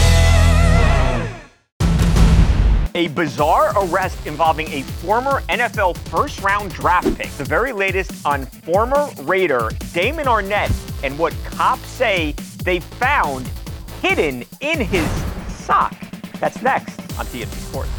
A 2.95 3.07
bizarre 3.07 3.71
arrest 3.85 4.25
involving 4.27 4.67
a 4.71 4.81
former 4.81 5.41
NFL 5.49 5.97
first 6.09 6.41
round 6.41 6.71
draft 6.71 7.15
pick. 7.17 7.29
The 7.31 7.45
very 7.45 7.71
latest 7.71 8.25
on 8.25 8.45
former 8.45 9.09
Raider 9.21 9.71
Damon 9.93 10.25
Arnette 10.25 11.03
and 11.03 11.17
what 11.17 11.33
cops 11.45 11.87
say 11.87 12.33
they 12.63 12.79
found 12.79 13.49
hidden 14.01 14.43
in 14.59 14.81
his 14.81 15.07
sock. 15.47 15.95
That's 16.39 16.61
next 16.61 16.99
on 17.17 17.25
TMZ 17.27 17.53
Sports. 17.69 17.98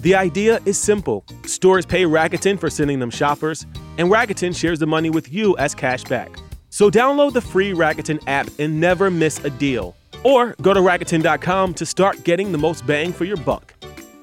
The 0.00 0.14
idea 0.14 0.58
is 0.64 0.78
simple 0.78 1.24
stores 1.46 1.86
pay 1.86 2.04
Rakuten 2.04 2.58
for 2.58 2.70
sending 2.70 2.98
them 2.98 3.10
shoppers, 3.10 3.66
and 3.98 4.08
Rakuten 4.08 4.56
shares 4.56 4.78
the 4.78 4.86
money 4.86 5.10
with 5.10 5.32
you 5.32 5.56
as 5.58 5.74
cash 5.74 6.04
back. 6.04 6.36
So 6.70 6.90
download 6.90 7.34
the 7.34 7.40
free 7.42 7.72
Rakuten 7.72 8.22
app 8.26 8.48
and 8.58 8.80
never 8.80 9.10
miss 9.10 9.44
a 9.44 9.50
deal. 9.50 9.94
Or 10.24 10.54
go 10.62 10.72
to 10.72 10.80
Rakuten.com 10.80 11.74
to 11.74 11.86
start 11.86 12.24
getting 12.24 12.50
the 12.50 12.58
most 12.58 12.86
bang 12.86 13.12
for 13.12 13.24
your 13.24 13.36
buck. 13.36 13.74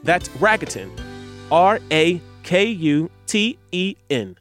That's 0.03 0.29
Rakuten. 0.29 0.89
R 1.51 1.79
A 1.91 2.21
K 2.43 2.65
U 2.65 3.11
T 3.27 3.57
E 3.71 3.95
N. 4.09 4.38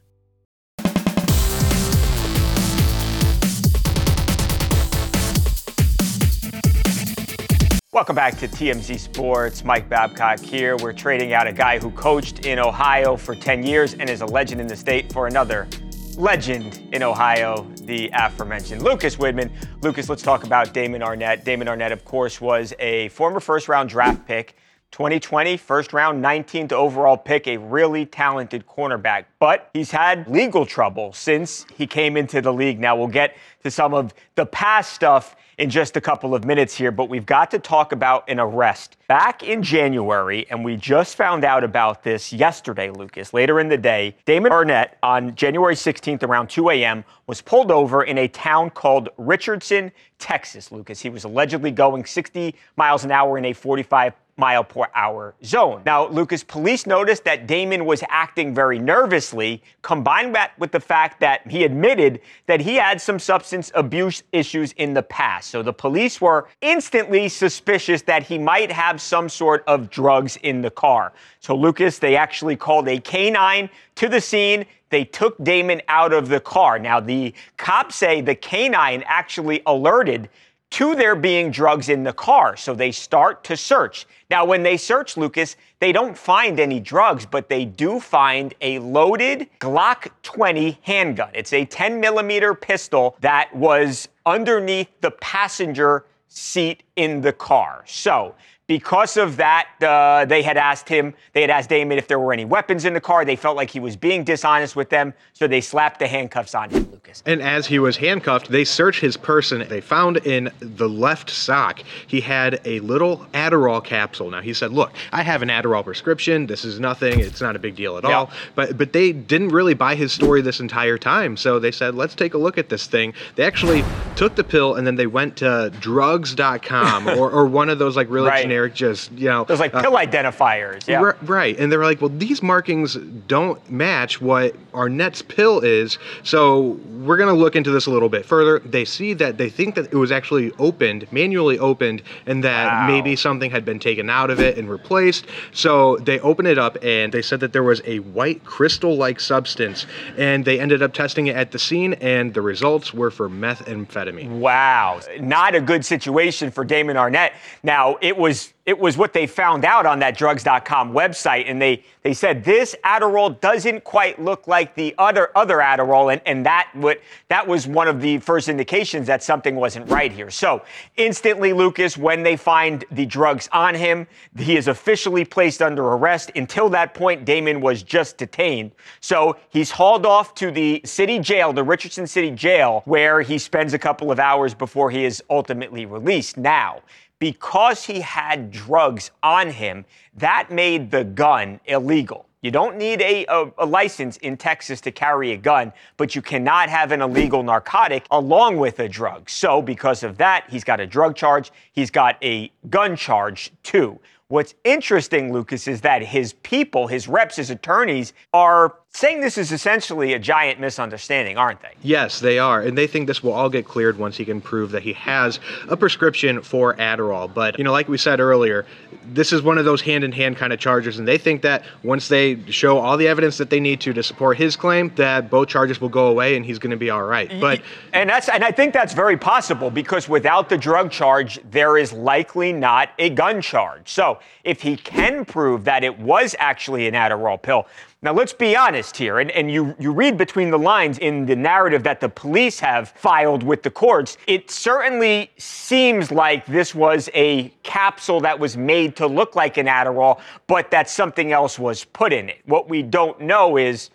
Welcome 7.99 8.15
back 8.15 8.37
to 8.37 8.47
TMZ 8.47 8.97
Sports. 8.97 9.65
Mike 9.65 9.89
Babcock 9.89 10.39
here. 10.39 10.77
We're 10.77 10.93
trading 10.93 11.33
out 11.33 11.47
a 11.47 11.51
guy 11.51 11.79
who 11.79 11.91
coached 11.91 12.45
in 12.45 12.57
Ohio 12.57 13.17
for 13.17 13.35
10 13.35 13.61
years 13.61 13.93
and 13.93 14.09
is 14.09 14.21
a 14.21 14.25
legend 14.25 14.61
in 14.61 14.67
the 14.67 14.75
state 14.77 15.11
for 15.11 15.27
another 15.27 15.67
legend 16.15 16.81
in 16.93 17.03
Ohio, 17.03 17.69
the 17.81 18.09
aforementioned 18.13 18.83
Lucas 18.83 19.17
Widman. 19.17 19.51
Lucas, 19.81 20.07
let's 20.07 20.21
talk 20.21 20.45
about 20.45 20.73
Damon 20.73 21.01
Arnette. 21.01 21.43
Damon 21.43 21.67
Arnette, 21.67 21.91
of 21.91 22.05
course, 22.05 22.39
was 22.39 22.73
a 22.79 23.09
former 23.09 23.41
first 23.41 23.67
round 23.67 23.89
draft 23.89 24.25
pick. 24.25 24.55
2020, 24.91 25.57
first 25.57 25.93
round, 25.93 26.23
19th 26.23 26.71
overall 26.71 27.17
pick, 27.17 27.47
a 27.47 27.57
really 27.57 28.05
talented 28.05 28.65
cornerback. 28.65 29.25
But 29.39 29.69
he's 29.73 29.91
had 29.91 30.27
legal 30.27 30.65
trouble 30.65 31.13
since 31.13 31.65
he 31.75 31.85
came 31.85 32.17
into 32.17 32.41
the 32.41 32.51
league. 32.51 32.79
Now, 32.79 32.95
we'll 32.95 33.07
get 33.07 33.37
to 33.63 33.71
some 33.71 33.93
of 33.93 34.13
the 34.35 34.45
past 34.45 34.93
stuff 34.93 35.35
in 35.59 35.69
just 35.69 35.97
a 35.97 36.01
couple 36.01 36.33
of 36.33 36.45
minutes 36.45 36.73
here, 36.73 36.89
but 36.89 37.09
we've 37.09 37.25
got 37.25 37.51
to 37.51 37.59
talk 37.59 37.91
about 37.91 38.23
an 38.29 38.39
arrest. 38.39 38.95
Back 39.09 39.43
in 39.43 39.61
January, 39.61 40.49
and 40.49 40.63
we 40.63 40.77
just 40.77 41.17
found 41.17 41.43
out 41.43 41.65
about 41.65 42.01
this 42.01 42.31
yesterday, 42.31 42.89
Lucas, 42.89 43.33
later 43.33 43.59
in 43.59 43.67
the 43.67 43.77
day, 43.77 44.15
Damon 44.23 44.53
Arnette 44.53 44.91
on 45.03 45.35
January 45.35 45.75
16th 45.75 46.23
around 46.23 46.49
2 46.49 46.69
a.m. 46.69 47.03
was 47.27 47.41
pulled 47.41 47.71
over 47.71 48.03
in 48.03 48.17
a 48.17 48.27
town 48.29 48.69
called 48.69 49.09
Richardson, 49.17 49.91
Texas, 50.17 50.71
Lucas. 50.71 51.01
He 51.01 51.09
was 51.09 51.25
allegedly 51.25 51.71
going 51.71 52.05
60 52.05 52.55
miles 52.77 53.03
an 53.03 53.11
hour 53.11 53.37
in 53.37 53.43
a 53.45 53.53
45 53.53 54.13
mile 54.39 54.63
per 54.63 54.85
hour 54.95 55.35
zone. 55.43 55.83
Now, 55.85 56.07
Lucas, 56.07 56.43
police 56.43 56.87
noticed 56.87 57.25
that 57.25 57.45
Damon 57.45 57.85
was 57.85 58.03
acting 58.09 58.55
very 58.55 58.79
nervously, 58.79 59.61
combined 59.81 60.33
that 60.35 60.57
with 60.57 60.71
the 60.71 60.79
fact 60.79 61.19
that 61.19 61.45
he 61.47 61.63
admitted 61.63 62.21
that 62.47 62.61
he 62.61 62.75
had 62.75 63.01
some 63.01 63.19
substance 63.19 63.71
abuse 63.75 64.23
issues 64.31 64.71
in 64.73 64.93
the 64.93 65.03
past. 65.03 65.51
So 65.51 65.61
the 65.61 65.73
police 65.73 66.21
were 66.21 66.47
instantly 66.61 67.29
suspicious 67.29 68.01
that 68.03 68.23
he 68.23 68.37
might 68.37 68.71
have 68.71 69.01
some 69.01 69.29
sort 69.29 69.63
of 69.67 69.89
drugs 69.89 70.37
in 70.37 70.61
the 70.61 70.71
car. 70.71 71.13
So, 71.41 71.55
Lucas, 71.55 71.99
they 71.99 72.15
actually 72.15 72.55
called 72.55 72.87
a 72.87 72.99
canine 72.99 73.69
to 73.95 74.07
the 74.07 74.21
scene. 74.21 74.65
They 74.89 75.03
took 75.03 75.41
Damon 75.43 75.81
out 75.87 76.13
of 76.13 76.29
the 76.29 76.39
car. 76.39 76.79
Now, 76.79 76.99
the 76.99 77.33
cops 77.57 77.95
say 77.95 78.21
the 78.21 78.35
canine 78.35 79.03
actually 79.05 79.61
alerted 79.65 80.29
to 80.71 80.95
there 80.95 81.15
being 81.15 81.51
drugs 81.51 81.89
in 81.89 82.03
the 82.03 82.13
car. 82.13 82.55
So 82.55 82.73
they 82.73 82.91
start 82.91 83.43
to 83.45 83.57
search. 83.57 84.05
Now, 84.29 84.45
when 84.45 84.63
they 84.63 84.77
search 84.77 85.17
Lucas, 85.17 85.55
they 85.79 85.91
don't 85.91 86.17
find 86.17 86.59
any 86.59 86.79
drugs, 86.79 87.25
but 87.25 87.49
they 87.49 87.65
do 87.65 87.99
find 87.99 88.53
a 88.61 88.79
loaded 88.79 89.49
Glock 89.59 90.09
20 90.23 90.79
handgun. 90.83 91.31
It's 91.33 91.53
a 91.53 91.65
10 91.65 91.99
millimeter 91.99 92.53
pistol 92.53 93.17
that 93.21 93.53
was 93.55 94.07
underneath 94.25 94.89
the 95.01 95.11
passenger 95.11 96.05
seat 96.27 96.83
in 96.95 97.21
the 97.21 97.33
car. 97.33 97.83
So 97.87 98.35
because 98.69 99.17
of 99.17 99.37
that, 99.37 99.67
uh, 99.81 100.25
they 100.25 100.43
had 100.43 100.55
asked 100.55 100.87
him, 100.87 101.15
they 101.33 101.41
had 101.41 101.49
asked 101.49 101.69
Damon 101.69 101.97
if 101.97 102.07
there 102.07 102.19
were 102.19 102.31
any 102.31 102.45
weapons 102.45 102.85
in 102.85 102.93
the 102.93 103.01
car. 103.01 103.25
They 103.25 103.35
felt 103.35 103.57
like 103.57 103.71
he 103.71 103.79
was 103.79 103.95
being 103.95 104.23
dishonest 104.23 104.75
with 104.75 104.91
them, 104.91 105.11
so 105.33 105.47
they 105.47 105.59
slapped 105.59 105.97
the 105.97 106.07
handcuffs 106.07 106.53
on 106.53 106.69
him, 106.69 106.87
Lucas. 106.91 107.23
And 107.25 107.41
as 107.41 107.65
he 107.65 107.79
was 107.79 107.97
handcuffed, 107.97 108.49
they 108.51 108.63
searched 108.63 109.01
his 109.01 109.17
person. 109.17 109.65
They 109.67 109.81
found 109.81 110.17
in 110.17 110.51
the 110.59 110.87
left 110.87 111.31
sock, 111.31 111.79
he 112.05 112.21
had 112.21 112.61
a 112.63 112.79
little 112.81 113.25
Adderall 113.33 113.83
capsule. 113.83 114.29
Now, 114.29 114.41
he 114.41 114.53
said, 114.53 114.71
Look, 114.71 114.91
I 115.11 115.23
have 115.23 115.41
an 115.41 115.49
Adderall 115.49 115.83
prescription. 115.83 116.45
This 116.45 116.63
is 116.63 116.79
nothing. 116.79 117.19
It's 117.19 117.41
not 117.41 117.55
a 117.55 117.59
big 117.59 117.75
deal 117.75 117.97
at 117.97 118.03
Yeah. 118.03 118.17
all. 118.19 118.29
But, 118.53 118.77
but 118.77 118.93
they 118.93 119.11
didn't 119.13 119.49
really 119.49 119.73
buy 119.73 119.95
his 119.95 120.13
story 120.13 120.43
this 120.43 120.59
entire 120.59 120.99
time. 120.99 121.37
So 121.37 121.57
they 121.57 121.71
said, 121.71 121.95
Let's 121.95 122.13
take 122.13 122.35
a 122.35 122.37
look 122.37 122.59
at 122.59 122.69
this 122.69 122.85
thing. 122.85 123.15
They 123.33 123.45
actually 123.45 123.83
took 124.15 124.35
the 124.35 124.43
pill 124.43 124.75
and 124.75 124.85
then 124.85 124.93
they 124.95 125.07
went 125.07 125.37
to 125.37 125.71
drugs.com 125.79 127.07
or, 127.17 127.31
or 127.31 127.47
one 127.47 127.69
of 127.69 127.79
those 127.79 127.95
like 127.97 128.07
really 128.11 128.29
Right. 128.29 128.43
generic, 128.43 128.58
just, 128.67 129.11
you 129.13 129.29
know. 129.29 129.45
Those 129.45 129.59
like 129.59 129.73
uh, 129.73 129.81
pill 129.81 129.93
identifiers. 129.93 130.85
Yeah. 130.87 131.01
Ri- 131.01 131.13
Right. 131.21 131.57
And 131.59 131.71
they're 131.71 131.83
like, 131.83 132.01
well, 132.01 132.09
these 132.09 132.41
markings 132.43 132.95
don't 133.27 133.59
match 133.69 134.19
what 134.19 134.55
Arnette's 134.73 135.21
pill 135.21 135.59
is. 135.59 135.97
So 136.23 136.71
we're 137.03 137.17
going 137.17 137.33
to 137.33 137.39
look 137.39 137.55
into 137.55 137.71
this 137.71 137.85
a 137.85 137.91
little 137.91 138.09
bit 138.09 138.25
further. 138.25 138.59
They 138.59 138.83
see 138.85 139.13
that 139.13 139.37
they 139.37 139.49
think 139.49 139.75
that 139.75 139.85
it 139.93 139.95
was 139.95 140.11
actually 140.11 140.51
opened, 140.59 141.07
manually 141.11 141.59
opened, 141.59 142.01
and 142.25 142.43
that 142.43 142.65
Wow. 142.65 142.87
maybe 142.87 143.15
something 143.15 143.51
had 143.51 143.63
been 143.63 143.79
taken 143.79 144.09
out 144.09 144.29
of 144.29 144.39
it 144.39 144.57
and 144.57 144.69
replaced. 144.69 145.25
So 145.53 145.97
they 145.97 146.19
open 146.19 146.45
it 146.45 146.57
up 146.57 146.77
and 146.83 147.13
they 147.13 147.21
said 147.21 147.39
that 147.41 147.53
there 147.53 147.63
was 147.63 147.81
a 147.85 147.99
white 147.99 148.43
crystal 148.43 148.97
like 148.97 149.19
substance. 149.19 149.85
And 150.17 150.43
they 150.45 150.59
ended 150.59 150.81
up 150.81 150.93
testing 150.93 151.27
it 151.27 151.35
at 151.35 151.51
the 151.51 151.59
scene, 151.59 151.93
and 151.95 152.33
the 152.33 152.41
results 152.41 152.93
were 152.93 153.11
for 153.11 153.29
methamphetamine. 153.29 154.39
Wow, 154.39 154.99
not 155.19 155.55
a 155.55 155.61
good 155.61 155.85
situation 155.85 156.51
for 156.51 156.63
Damon 156.65 156.95
Arnette. 156.97 157.31
Now, 157.63 157.97
it 158.01 158.17
was 158.17 158.48
it 158.65 158.77
was 158.77 158.97
what 158.97 159.13
they 159.13 159.25
found 159.25 159.65
out 159.65 159.85
on 159.85 159.99
that 159.99 160.15
drugs.com 160.15 160.93
website 160.93 161.45
and 161.47 161.59
they 161.59 161.83
they 162.03 162.13
said 162.13 162.43
this 162.43 162.75
Adderall 162.85 163.39
doesn't 163.41 163.83
quite 163.83 164.21
look 164.21 164.47
like 164.47 164.75
the 164.75 164.93
other 164.97 165.29
other 165.35 165.57
Adderall 165.57 166.11
and, 166.11 166.21
and 166.25 166.45
that 166.45 166.69
what 166.73 167.01
that 167.29 167.47
was 167.47 167.67
one 167.67 167.87
of 167.87 167.99
the 167.99 168.19
first 168.19 168.47
indications 168.47 169.07
that 169.07 169.23
something 169.23 169.55
wasn't 169.55 169.89
right 169.89 170.11
here. 170.11 170.29
So, 170.29 170.63
instantly 170.97 171.51
Lucas 171.51 171.97
when 171.97 172.21
they 172.21 172.37
find 172.37 172.85
the 172.91 173.05
drugs 173.05 173.49
on 173.51 173.73
him, 173.73 174.07
he 174.37 174.55
is 174.55 174.67
officially 174.67 175.25
placed 175.25 175.61
under 175.61 175.83
arrest. 175.83 176.31
Until 176.35 176.69
that 176.69 176.93
point 176.93 177.25
Damon 177.25 177.61
was 177.61 177.81
just 177.81 178.17
detained. 178.17 178.71
So, 179.01 179.37
he's 179.49 179.71
hauled 179.71 180.05
off 180.05 180.35
to 180.35 180.51
the 180.51 180.81
city 180.85 181.19
jail, 181.19 181.53
the 181.53 181.63
Richardson 181.63 182.05
City 182.05 182.31
Jail, 182.31 182.83
where 182.85 183.21
he 183.21 183.37
spends 183.37 183.73
a 183.73 183.79
couple 183.79 184.11
of 184.11 184.19
hours 184.19 184.53
before 184.53 184.91
he 184.91 185.05
is 185.05 185.23
ultimately 185.29 185.85
released. 185.85 186.37
Now, 186.37 186.81
because 187.19 187.85
he 187.85 188.01
had 188.01 188.51
drugs 188.51 189.11
on 189.21 189.49
him, 189.49 189.85
that 190.15 190.49
made 190.49 190.89
the 190.89 191.03
gun 191.03 191.59
illegal. 191.65 192.25
You 192.41 192.51
don't 192.51 192.77
need 192.77 193.01
a, 193.01 193.25
a, 193.25 193.51
a 193.57 193.65
license 193.65 194.15
in 194.17 194.37
Texas 194.37 194.79
to 194.81 194.91
carry 194.91 195.33
a 195.33 195.37
gun, 195.37 195.73
but 195.97 196.15
you 196.15 196.21
cannot 196.21 196.69
have 196.69 196.93
an 196.93 197.01
illegal 197.01 197.43
narcotic 197.43 198.05
along 198.11 198.57
with 198.57 198.79
a 198.79 198.87
drug. 198.87 199.29
So, 199.29 199.61
because 199.61 200.03
of 200.03 200.17
that, 200.19 200.45
he's 200.49 200.63
got 200.63 200.79
a 200.79 200.87
drug 200.87 201.17
charge, 201.17 201.51
he's 201.73 201.91
got 201.91 202.15
a 202.23 202.49
gun 202.69 202.95
charge 202.95 203.51
too. 203.63 203.99
What's 204.29 204.55
interesting, 204.63 205.33
Lucas, 205.33 205.67
is 205.67 205.81
that 205.81 206.01
his 206.01 206.33
people, 206.33 206.87
his 206.87 207.09
reps, 207.09 207.35
his 207.35 207.49
attorneys, 207.49 208.13
are 208.31 208.75
saying 208.91 209.21
this 209.21 209.37
is 209.37 209.51
essentially 209.51 210.13
a 210.13 210.19
giant 210.19 210.59
misunderstanding, 210.59 211.37
aren't 211.37 211.61
they? 211.61 211.73
Yes, 211.83 212.19
they 212.19 212.39
are. 212.39 212.61
And 212.61 212.77
they 212.77 212.87
think 212.87 213.07
this 213.07 213.21
will 213.21 213.33
all 213.33 213.49
get 213.49 213.65
cleared 213.65 213.99
once 213.99 214.17
he 214.17 214.25
can 214.25 214.41
prove 214.41 214.71
that 214.71 214.81
he 214.81 214.93
has 214.93 215.39
a 215.67 215.77
prescription 215.77 216.41
for 216.41 216.73
Adderall. 216.75 217.31
But, 217.31 217.57
you 217.57 217.63
know, 217.63 217.71
like 217.71 217.87
we 217.87 217.97
said 217.97 218.19
earlier, 218.19 218.65
this 219.05 219.31
is 219.31 219.43
one 219.43 219.59
of 219.59 219.65
those 219.65 219.81
hand 219.81 220.03
in 220.03 220.11
hand 220.11 220.37
kind 220.37 220.51
of 220.51 220.59
charges. 220.59 220.97
And 220.97 221.07
they 221.07 221.19
think 221.19 221.43
that 221.43 221.63
once 221.83 222.07
they 222.07 222.41
show 222.49 222.79
all 222.79 222.97
the 222.97 223.07
evidence 223.07 223.37
that 223.37 223.51
they 223.51 223.59
need 223.59 223.79
to 223.81 223.93
to 223.93 224.01
support 224.01 224.37
his 224.37 224.55
claim, 224.55 224.91
that 224.95 225.29
both 225.29 225.47
charges 225.49 225.79
will 225.79 225.89
go 225.89 226.07
away 226.07 226.35
and 226.35 226.43
he's 226.43 226.57
going 226.57 226.71
to 226.71 226.77
be 226.77 226.89
all 226.89 227.03
right. 227.03 227.29
But 227.39 227.61
And 227.93 228.09
that's 228.09 228.27
and 228.27 228.43
I 228.43 228.51
think 228.51 228.73
that's 228.73 228.93
very 228.93 229.17
possible 229.17 229.69
because 229.69 230.09
without 230.09 230.49
the 230.49 230.57
drug 230.57 230.89
charge, 230.89 231.39
there 231.51 231.77
is 231.77 231.93
likely 231.93 232.53
not 232.53 232.89
a 232.97 233.11
gun 233.11 233.41
charge. 233.41 233.87
So 233.89 234.19
if 234.43 234.61
he 234.61 234.75
can 234.77 235.25
prove 235.25 235.65
that 235.65 235.83
it 235.83 235.99
was 235.99 236.35
actually 236.39 236.87
an 236.87 236.95
Adderall 236.95 237.39
pill. 237.39 237.67
Now 238.01 238.13
let's 238.13 238.31
be 238.31 238.55
honest 238.55 238.95
here, 238.95 239.19
and, 239.19 239.29
and 239.31 239.51
you, 239.51 239.75
you 239.77 239.91
read 239.91 240.17
between 240.17 240.51
the 240.51 240.57
lines 240.57 240.99
in 240.99 241.25
the 241.25 241.35
narrative 241.35 241.83
that 241.83 241.99
the 241.99 242.07
police 242.07 242.57
have 242.61 242.87
filed 242.91 243.43
with 243.43 243.61
the 243.61 243.69
courts. 243.69 244.17
It 244.25 244.49
certainly 244.49 245.31
seems 245.37 246.09
like 246.09 246.45
this 246.45 246.73
was 246.73 247.09
a 247.13 247.49
capsule 247.63 248.21
that 248.21 248.39
was 248.39 248.55
made 248.55 248.95
to 248.97 249.07
look 249.07 249.35
like 249.35 249.57
an 249.57 249.65
Adderall, 249.65 250.21
but 250.47 250.71
that 250.71 250.89
something 250.89 251.33
else 251.33 251.59
was 251.59 251.83
put 251.83 252.13
in 252.13 252.29
it. 252.29 252.39
What 252.45 252.69
we 252.69 252.83
don't 252.83 253.19
know 253.19 253.57
is 253.57 253.89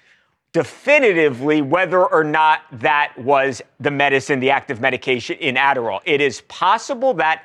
definitively 0.53 1.63
whether 1.63 2.05
or 2.05 2.25
not 2.25 2.61
that 2.73 3.15
was 3.17 3.63
the 3.81 3.91
medicine, 3.91 4.39
the 4.39 4.51
active 4.51 4.83
medication 4.83 5.39
in 5.39 5.55
Adderall. 5.55 6.01
It 6.05 6.21
is 6.21 6.43
possible 6.43 7.15
that 7.15 7.45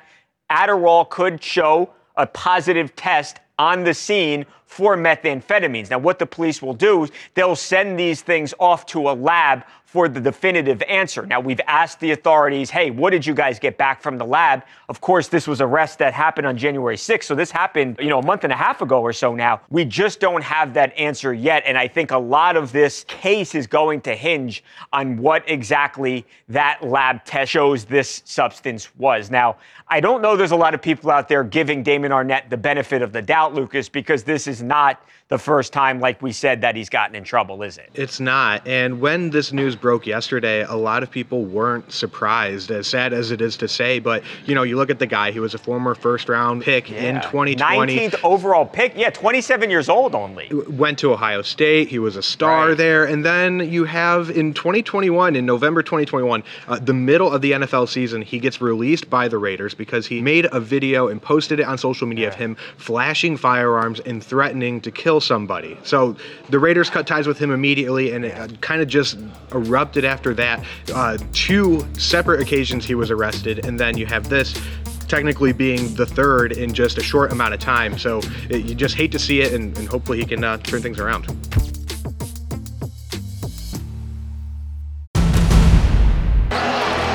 Adderall 0.50 1.08
could 1.08 1.42
show 1.42 1.90
a 2.16 2.26
positive 2.26 2.94
test 2.96 3.39
on 3.60 3.84
the 3.84 3.92
scene 3.92 4.46
for 4.64 4.96
methamphetamines. 4.96 5.90
Now, 5.90 5.98
what 5.98 6.18
the 6.18 6.24
police 6.24 6.62
will 6.62 6.72
do 6.72 7.04
is 7.04 7.10
they'll 7.34 7.54
send 7.54 7.98
these 7.98 8.22
things 8.22 8.54
off 8.58 8.86
to 8.86 9.10
a 9.10 9.12
lab 9.12 9.64
for 9.90 10.08
the 10.08 10.20
definitive 10.20 10.80
answer. 10.82 11.26
Now, 11.26 11.40
we've 11.40 11.60
asked 11.66 11.98
the 11.98 12.12
authorities, 12.12 12.70
hey, 12.70 12.92
what 12.92 13.10
did 13.10 13.26
you 13.26 13.34
guys 13.34 13.58
get 13.58 13.76
back 13.76 14.00
from 14.00 14.18
the 14.18 14.24
lab? 14.24 14.62
Of 14.88 15.00
course, 15.00 15.26
this 15.26 15.48
was 15.48 15.60
arrest 15.60 15.98
that 15.98 16.14
happened 16.14 16.46
on 16.46 16.56
January 16.56 16.94
6th, 16.94 17.24
so 17.24 17.34
this 17.34 17.50
happened, 17.50 17.96
you 17.98 18.08
know, 18.08 18.20
a 18.20 18.24
month 18.24 18.44
and 18.44 18.52
a 18.52 18.56
half 18.56 18.82
ago 18.82 19.00
or 19.00 19.12
so 19.12 19.34
now. 19.34 19.62
We 19.68 19.84
just 19.84 20.20
don't 20.20 20.44
have 20.44 20.74
that 20.74 20.96
answer 20.96 21.34
yet, 21.34 21.64
and 21.66 21.76
I 21.76 21.88
think 21.88 22.12
a 22.12 22.18
lot 22.18 22.56
of 22.56 22.70
this 22.70 23.02
case 23.08 23.56
is 23.56 23.66
going 23.66 24.02
to 24.02 24.14
hinge 24.14 24.62
on 24.92 25.16
what 25.16 25.42
exactly 25.50 26.24
that 26.48 26.84
lab 26.84 27.24
test 27.24 27.50
shows 27.50 27.84
this 27.84 28.22
substance 28.24 28.94
was. 28.96 29.28
Now, 29.28 29.56
I 29.88 29.98
don't 29.98 30.22
know 30.22 30.36
there's 30.36 30.52
a 30.52 30.56
lot 30.56 30.72
of 30.72 30.80
people 30.80 31.10
out 31.10 31.28
there 31.28 31.42
giving 31.42 31.82
Damon 31.82 32.12
Arnette 32.12 32.48
the 32.48 32.56
benefit 32.56 33.02
of 33.02 33.12
the 33.12 33.22
doubt, 33.22 33.54
Lucas, 33.54 33.88
because 33.88 34.22
this 34.22 34.46
is 34.46 34.62
not 34.62 35.02
the 35.30 35.38
first 35.38 35.72
time, 35.72 36.00
like 36.00 36.20
we 36.20 36.32
said, 36.32 36.60
that 36.62 36.74
he's 36.74 36.88
gotten 36.88 37.14
in 37.14 37.22
trouble, 37.22 37.62
is 37.62 37.78
it? 37.78 37.88
It's 37.94 38.18
not. 38.18 38.66
And 38.66 39.00
when 39.00 39.30
this 39.30 39.52
news 39.52 39.76
broke 39.76 40.04
yesterday, 40.04 40.62
a 40.62 40.74
lot 40.74 41.04
of 41.04 41.10
people 41.10 41.44
weren't 41.44 41.90
surprised, 41.92 42.72
as 42.72 42.88
sad 42.88 43.12
as 43.12 43.30
it 43.30 43.40
is 43.40 43.56
to 43.58 43.68
say. 43.68 44.00
But, 44.00 44.24
you 44.44 44.56
know, 44.56 44.64
you 44.64 44.76
look 44.76 44.90
at 44.90 44.98
the 44.98 45.06
guy, 45.06 45.30
he 45.30 45.38
was 45.38 45.54
a 45.54 45.58
former 45.58 45.94
first 45.94 46.28
round 46.28 46.62
pick 46.62 46.90
in 46.90 47.14
2020. 47.22 47.54
19th 47.56 48.24
overall 48.24 48.66
pick. 48.66 48.92
Yeah, 48.96 49.10
27 49.10 49.70
years 49.70 49.88
old 49.88 50.16
only. 50.16 50.50
Went 50.68 50.98
to 50.98 51.12
Ohio 51.12 51.42
State. 51.42 51.86
He 51.88 52.00
was 52.00 52.16
a 52.16 52.22
star 52.22 52.68
Right. 52.70 52.76
there. 52.76 53.04
And 53.04 53.24
then 53.24 53.60
you 53.70 53.84
have 53.84 54.30
in 54.30 54.52
2021, 54.52 55.36
in 55.36 55.46
November 55.46 55.82
2021, 55.84 56.42
uh, 56.66 56.80
the 56.80 56.92
middle 56.92 57.30
of 57.32 57.40
the 57.40 57.52
NFL 57.52 57.88
season, 57.88 58.20
he 58.20 58.40
gets 58.40 58.60
released 58.60 59.08
by 59.08 59.28
the 59.28 59.38
Raiders 59.38 59.74
because 59.74 60.08
he 60.08 60.20
made 60.20 60.48
a 60.50 60.58
video 60.58 61.06
and 61.06 61.22
posted 61.22 61.60
it 61.60 61.66
on 61.66 61.78
social 61.78 62.08
media 62.08 62.26
of 62.26 62.34
him 62.34 62.56
flashing 62.76 63.36
firearms 63.36 64.00
and 64.00 64.24
threatening 64.24 64.80
to 64.80 64.90
kill 64.90 65.19
somebody. 65.20 65.76
So 65.82 66.16
the 66.48 66.58
Raiders 66.58 66.90
cut 66.90 67.06
ties 67.06 67.26
with 67.26 67.38
him 67.38 67.50
immediately, 67.50 68.12
and 68.12 68.24
it 68.24 68.34
uh, 68.36 68.48
kind 68.60 68.82
of 68.82 68.88
just 68.88 69.18
erupted 69.52 70.04
after 70.04 70.34
that. 70.34 70.64
Uh, 70.92 71.18
two 71.32 71.86
separate 71.98 72.40
occasions 72.40 72.84
he 72.84 72.94
was 72.94 73.10
arrested, 73.10 73.64
and 73.66 73.78
then 73.78 73.96
you 73.96 74.06
have 74.06 74.28
this 74.28 74.60
technically 75.08 75.52
being 75.52 75.92
the 75.94 76.06
third 76.06 76.52
in 76.52 76.72
just 76.72 76.96
a 76.96 77.02
short 77.02 77.32
amount 77.32 77.52
of 77.52 77.58
time. 77.58 77.98
So 77.98 78.20
it, 78.48 78.64
you 78.64 78.74
just 78.74 78.94
hate 78.94 79.10
to 79.12 79.18
see 79.18 79.40
it, 79.40 79.52
and, 79.52 79.76
and 79.76 79.88
hopefully 79.88 80.18
he 80.18 80.24
can 80.24 80.44
uh, 80.44 80.56
turn 80.58 80.82
things 80.82 81.00
around. 81.00 81.26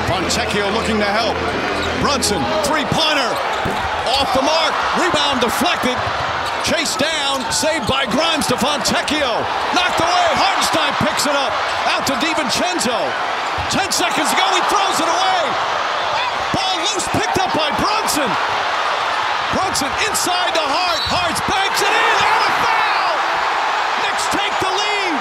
Fontecchio 0.06 0.72
looking 0.74 0.98
to 0.98 1.04
help. 1.04 1.36
Brunson, 2.02 2.42
three-pointer, 2.68 3.30
off 4.12 4.28
the 4.34 4.42
mark, 4.42 4.74
rebound 5.00 5.40
deflected, 5.40 5.96
chased 6.66 6.98
down, 6.98 7.46
saved 7.54 7.86
by 7.86 8.02
Grimes 8.10 8.50
to 8.50 8.58
Fontecchio, 8.58 9.38
knocked 9.70 10.02
away, 10.02 10.26
Hartenstein 10.34 10.90
picks 10.98 11.22
it 11.22 11.36
up, 11.38 11.54
out 11.94 12.02
to 12.10 12.14
DiVincenzo. 12.18 12.98
Ten 13.70 13.86
seconds 13.94 14.26
to 14.26 14.36
go, 14.36 14.46
he 14.50 14.62
throws 14.66 14.98
it 14.98 15.06
away. 15.06 15.42
Ball 16.50 16.76
loose, 16.90 17.06
picked 17.14 17.38
up 17.38 17.54
by 17.54 17.70
Brunson. 17.78 18.26
Brunson 19.54 19.90
inside 20.10 20.58
the 20.58 20.66
Hart, 20.66 21.02
Hart's 21.06 21.38
banks 21.46 21.78
it 21.78 21.94
in, 21.94 22.16
and 22.18 22.42
a 22.42 22.52
foul! 22.58 23.14
Knicks 24.02 24.26
take 24.34 24.54
the 24.58 24.72
lead. 24.74 25.14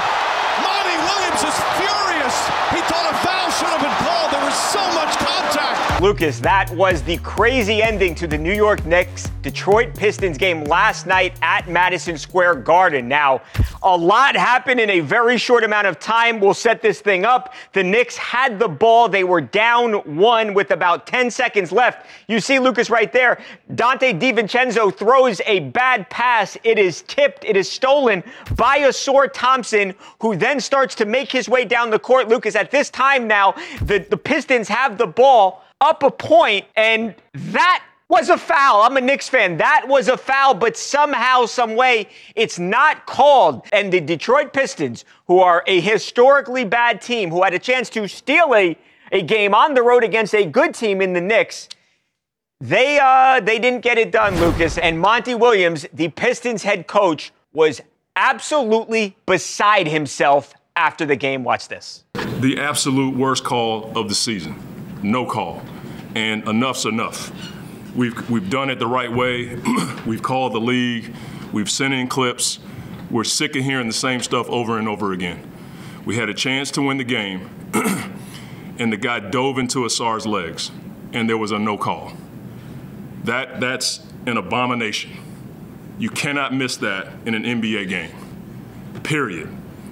Monty 0.66 0.98
Williams 0.98 1.46
is 1.46 1.58
furious. 1.78 2.36
He 2.74 2.82
thought 2.90 3.06
a 3.06 3.16
foul 3.22 3.54
should 3.54 3.70
have 3.70 3.86
been 3.86 3.98
called. 4.02 4.34
There 4.34 4.42
was 4.42 4.58
so 4.74 4.82
much 4.98 5.14
contact. 5.22 5.95
Lucas, 6.06 6.40
that 6.40 6.70
was 6.70 7.02
the 7.02 7.18
crazy 7.24 7.82
ending 7.82 8.14
to 8.14 8.28
the 8.28 8.38
New 8.38 8.54
York 8.54 8.86
Knicks 8.86 9.28
Detroit 9.42 9.96
Pistons 9.96 10.38
game 10.38 10.64
last 10.66 11.08
night 11.08 11.36
at 11.42 11.68
Madison 11.68 12.16
Square 12.16 12.58
Garden. 12.58 13.08
Now, 13.08 13.42
a 13.82 13.98
lot 13.98 14.36
happened 14.36 14.80
in 14.80 14.92
a 14.92 15.00
very 15.00 15.40
short 15.40 15.64
amount 15.64 15.88
of 15.88 16.00
time. 16.00 16.40
We'll 16.40 16.54
set 16.54 16.84
this 16.84 17.02
thing 17.02 17.26
up. 17.26 17.56
The 17.74 17.84
Knicks 17.84 18.16
had 18.18 18.60
the 18.60 18.68
ball. 18.68 19.10
They 19.10 19.24
were 19.24 19.42
down 19.42 19.94
one 20.16 20.54
with 20.54 20.70
about 20.70 21.08
10 21.08 21.32
seconds 21.32 21.72
left. 21.72 22.06
You 22.28 22.40
see 22.40 22.60
Lucas 22.60 22.92
right 22.92 23.12
there. 23.12 23.42
Donte 23.74 24.20
DiVincenzo 24.20 24.96
throws 24.96 25.42
a 25.48 25.62
bad 25.62 26.08
pass. 26.12 26.56
It 26.64 26.78
is 26.78 27.02
tipped. 27.08 27.46
It 27.46 27.58
is 27.58 27.68
stolen 27.72 28.24
by 28.56 28.82
Ausar 28.82 29.28
Thompson, 29.34 29.96
who 30.22 30.36
then 30.36 30.60
starts 30.60 30.94
to 30.96 31.06
make 31.06 31.32
his 31.32 31.50
way 31.50 31.66
down 31.66 31.90
the 31.90 31.98
court. 31.98 32.28
Lucas, 32.28 32.56
at 32.56 32.70
this 32.70 32.92
time 32.92 33.28
now, 33.28 33.56
the, 33.82 34.06
the 34.08 34.18
Pistons 34.18 34.68
have 34.68 35.00
the 35.00 35.08
ball 35.08 35.64
up 35.86 36.04
a 36.04 36.12
point, 36.12 36.66
and 36.76 37.16
that 37.34 37.84
was 38.08 38.30
a 38.30 38.38
foul. 38.38 38.82
I'm 38.82 38.98
a 38.98 39.02
Knicks 39.02 39.30
fan. 39.30 39.58
That 39.58 39.86
was 39.88 40.08
a 40.08 40.18
foul, 40.18 40.54
but 40.54 40.78
somehow, 40.78 41.46
some 41.46 41.76
way, 41.76 42.10
it's 42.36 42.60
not 42.60 43.06
called. 43.06 43.66
And 43.72 43.92
the 43.92 44.02
Detroit 44.02 44.54
Pistons, 44.54 45.06
who 45.28 45.40
are 45.40 45.64
a 45.68 45.80
historically 45.80 46.66
bad 46.66 47.02
team, 47.02 47.30
who 47.30 47.44
had 47.44 47.54
a 47.54 47.60
chance 47.60 47.90
to 47.92 48.08
steal 48.08 48.54
a, 48.56 48.78
a 49.12 49.22
game 49.22 49.54
on 49.54 49.74
the 49.74 49.82
road 49.82 50.04
against 50.04 50.34
a 50.36 50.46
good 50.46 50.74
team 50.74 51.02
in 51.02 51.14
the 51.14 51.22
Knicks, 51.22 51.70
they 52.62 52.98
uh 53.02 53.42
they 53.42 53.60
didn't 53.60 53.82
get 53.82 53.98
it 53.98 54.12
done, 54.12 54.40
Lucas. 54.40 54.78
And 54.78 55.00
Monty 55.00 55.36
Williams, 55.36 55.86
the 55.94 56.08
Pistons 56.08 56.64
head 56.64 56.88
coach, 56.88 57.34
was 57.54 57.82
absolutely 58.16 59.18
beside 59.26 59.88
himself 59.88 60.54
after 60.76 61.06
the 61.06 61.18
game. 61.18 61.44
Watch 61.44 61.68
this. 61.68 62.06
The 62.40 62.60
absolute 62.60 63.16
worst 63.16 63.44
call 63.44 63.92
of 63.98 64.08
the 64.08 64.16
season. 64.16 64.56
No 65.04 65.26
call. 65.26 65.62
And 66.16 66.48
enough's 66.48 66.86
enough. 66.86 67.32
We've, 67.96 68.30
we've 68.30 68.50
done 68.50 68.70
it 68.70 68.80
the 68.80 68.88
right 68.88 69.12
way. 69.12 69.56
we've 70.06 70.24
called 70.24 70.54
the 70.54 70.60
league. 70.60 71.14
We've 71.52 71.70
sent 71.70 71.94
in 71.94 72.08
clips. 72.08 72.60
We're 73.12 73.24
sick 73.24 73.56
of 73.56 73.64
hearing 73.64 73.88
the 73.88 73.94
same 73.94 74.22
stuff 74.22 74.50
over 74.50 74.78
and 74.78 74.88
over 74.88 75.14
again. 75.14 75.52
We 76.06 76.16
had 76.16 76.30
a 76.30 76.34
chance 76.34 76.72
to 76.72 76.82
win 76.82 76.98
the 76.98 77.04
game, 77.04 77.50
and 78.80 78.92
the 78.92 78.98
guy 78.98 79.20
dove 79.20 79.58
into 79.58 79.80
Ausar's 79.80 80.26
legs, 80.26 80.72
and 81.14 81.30
there 81.30 81.38
was 81.38 81.52
a 81.52 81.60
no 81.60 81.78
call. 81.78 82.14
That, 83.24 83.60
that's 83.60 84.06
an 84.26 84.38
abomination. 84.38 85.12
You 85.98 86.10
cannot 86.10 86.54
miss 86.54 86.78
that 86.78 87.08
in 87.26 87.34
an 87.34 87.44
NBA 87.44 87.90
game. 87.90 88.12
Period. 89.04 89.50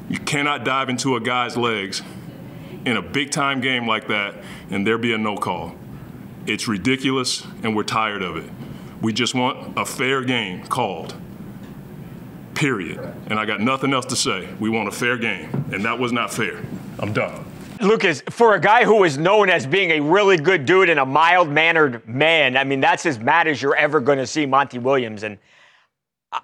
You 0.09 0.19
cannot 0.19 0.65
dive 0.65 0.89
into 0.89 1.15
a 1.15 1.21
guy's 1.21 1.55
legs 1.55 2.01
in 2.85 2.97
a 2.97 3.01
big 3.01 3.31
time 3.31 3.61
game 3.61 3.87
like 3.87 4.07
that 4.09 4.35
and 4.69 4.85
there 4.85 4.97
be 4.97 5.13
a 5.13 5.17
no 5.17 5.37
call. 5.37 5.75
It's 6.45 6.67
ridiculous 6.67 7.45
and 7.63 7.75
we're 7.75 7.83
tired 7.83 8.21
of 8.21 8.37
it. 8.37 8.49
We 9.01 9.13
just 9.13 9.35
want 9.35 9.77
a 9.77 9.85
fair 9.85 10.23
game 10.23 10.65
called. 10.67 11.13
Period. 12.55 12.99
And 13.27 13.39
I 13.39 13.45
got 13.45 13.59
nothing 13.59 13.93
else 13.93 14.05
to 14.05 14.15
say. 14.15 14.47
We 14.59 14.69
want 14.69 14.87
a 14.87 14.91
fair 14.91 15.17
game, 15.17 15.49
and 15.73 15.83
that 15.83 15.99
was 15.99 16.11
not 16.11 16.31
fair. 16.31 16.63
I'm 16.99 17.11
done. 17.11 17.45
Lucas, 17.81 18.21
for 18.29 18.55
a 18.55 18.59
guy 18.59 18.85
who 18.85 19.03
is 19.03 19.17
known 19.17 19.49
as 19.49 19.65
being 19.67 19.91
a 19.91 19.99
really 19.99 20.37
good 20.37 20.65
dude 20.65 20.89
and 20.89 20.99
a 20.99 21.05
mild 21.05 21.49
mannered 21.49 22.07
man, 22.07 22.55
I 22.55 22.63
mean, 22.63 22.79
that's 22.79 23.05
as 23.05 23.19
mad 23.19 23.47
as 23.47 23.61
you're 23.61 23.75
ever 23.75 23.99
going 23.99 24.19
to 24.19 24.27
see 24.27 24.45
Monty 24.45 24.79
Williams. 24.79 25.23
And 25.23 25.37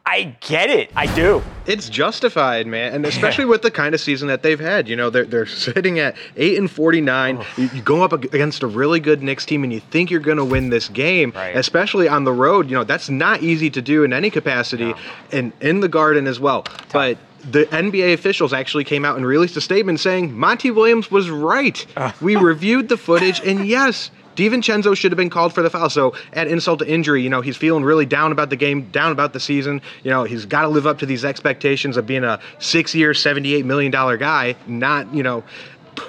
I 0.06 0.36
get 0.42 0.70
it. 0.70 0.92
I 0.96 1.14
do. 1.16 1.42
It's 1.66 1.90
justified, 1.90 2.68
man, 2.68 2.94
and 2.94 3.06
especially 3.06 3.46
with 3.46 3.62
the 3.62 3.72
kind 3.72 3.94
of 3.96 4.02
season 4.02 4.28
that 4.28 4.44
they've 4.44 4.60
had. 4.60 4.88
You 4.88 4.96
know, 4.96 5.10
they're 5.10 5.26
they're 5.26 5.46
sitting 5.66 6.00
at 6.00 6.16
eight 6.36 6.58
and 6.58 6.70
forty 6.70 7.02
nine. 7.02 7.38
Oh. 7.40 7.46
You, 7.58 7.70
you 7.74 7.82
go 7.82 8.04
up 8.04 8.14
against 8.14 8.64
a 8.64 8.68
really 8.68 9.00
good 9.00 9.24
Knicks 9.24 9.46
team, 9.46 9.64
and 9.64 9.74
you 9.74 9.80
think 9.80 10.12
you're 10.12 10.20
going 10.20 10.38
to 10.38 10.46
win 10.46 10.70
this 10.70 10.90
game, 10.90 11.32
Right. 11.36 11.56
especially 11.56 12.08
on 12.08 12.24
the 12.24 12.34
road. 12.34 12.70
You 12.70 12.76
know, 12.78 12.84
that's 12.84 13.10
not 13.10 13.42
easy 13.42 13.70
to 13.72 13.82
do 13.82 14.04
in 14.04 14.14
any 14.14 14.30
capacity, 14.30 14.94
and 15.32 15.54
in 15.62 15.80
the 15.80 15.90
Garden 15.90 16.28
as 16.28 16.40
well. 16.40 16.66
But 16.94 17.18
the 17.52 17.66
NBA 17.68 18.14
officials 18.14 18.52
actually 18.52 18.84
came 18.84 19.06
out 19.06 19.16
and 19.16 19.26
released 19.26 19.56
a 19.56 19.62
statement 19.62 20.00
saying 20.02 20.38
Monty 20.38 20.72
Williams 20.72 21.10
was 21.10 21.30
right. 21.30 21.86
Uh. 21.96 22.12
we 22.22 22.36
reviewed 22.36 22.90
the 22.90 22.98
footage, 22.98 23.40
and 23.42 23.66
yes. 23.68 24.12
DiVincenzo 24.40 24.96
should 24.96 25.12
have 25.12 25.18
been 25.18 25.30
called 25.30 25.54
for 25.54 25.62
the 25.62 25.70
foul. 25.70 25.90
So, 25.90 26.14
at 26.34 26.48
insult 26.48 26.80
to 26.80 26.88
injury, 26.88 27.22
you 27.22 27.30
know, 27.30 27.42
he's 27.42 27.58
feeling 27.58 27.84
really 27.84 28.06
down 28.06 28.32
about 28.32 28.50
the 28.50 28.56
game, 28.56 28.90
down 28.92 29.12
about 29.12 29.34
the 29.34 29.40
season. 29.40 29.82
You 30.04 30.12
know, 30.12 30.24
he's 30.24 30.46
got 30.46 30.62
to 30.62 30.68
live 30.70 30.88
up 30.88 31.00
to 31.00 31.06
these 31.06 31.26
expectations 31.26 31.98
of 31.98 32.08
being 32.08 32.24
a 32.24 32.40
six 32.60 32.96
year, 32.96 33.12
$78 33.12 33.66
million 33.66 33.92
guy, 33.92 34.56
not, 34.68 35.14
you 35.14 35.24
know, 35.24 35.44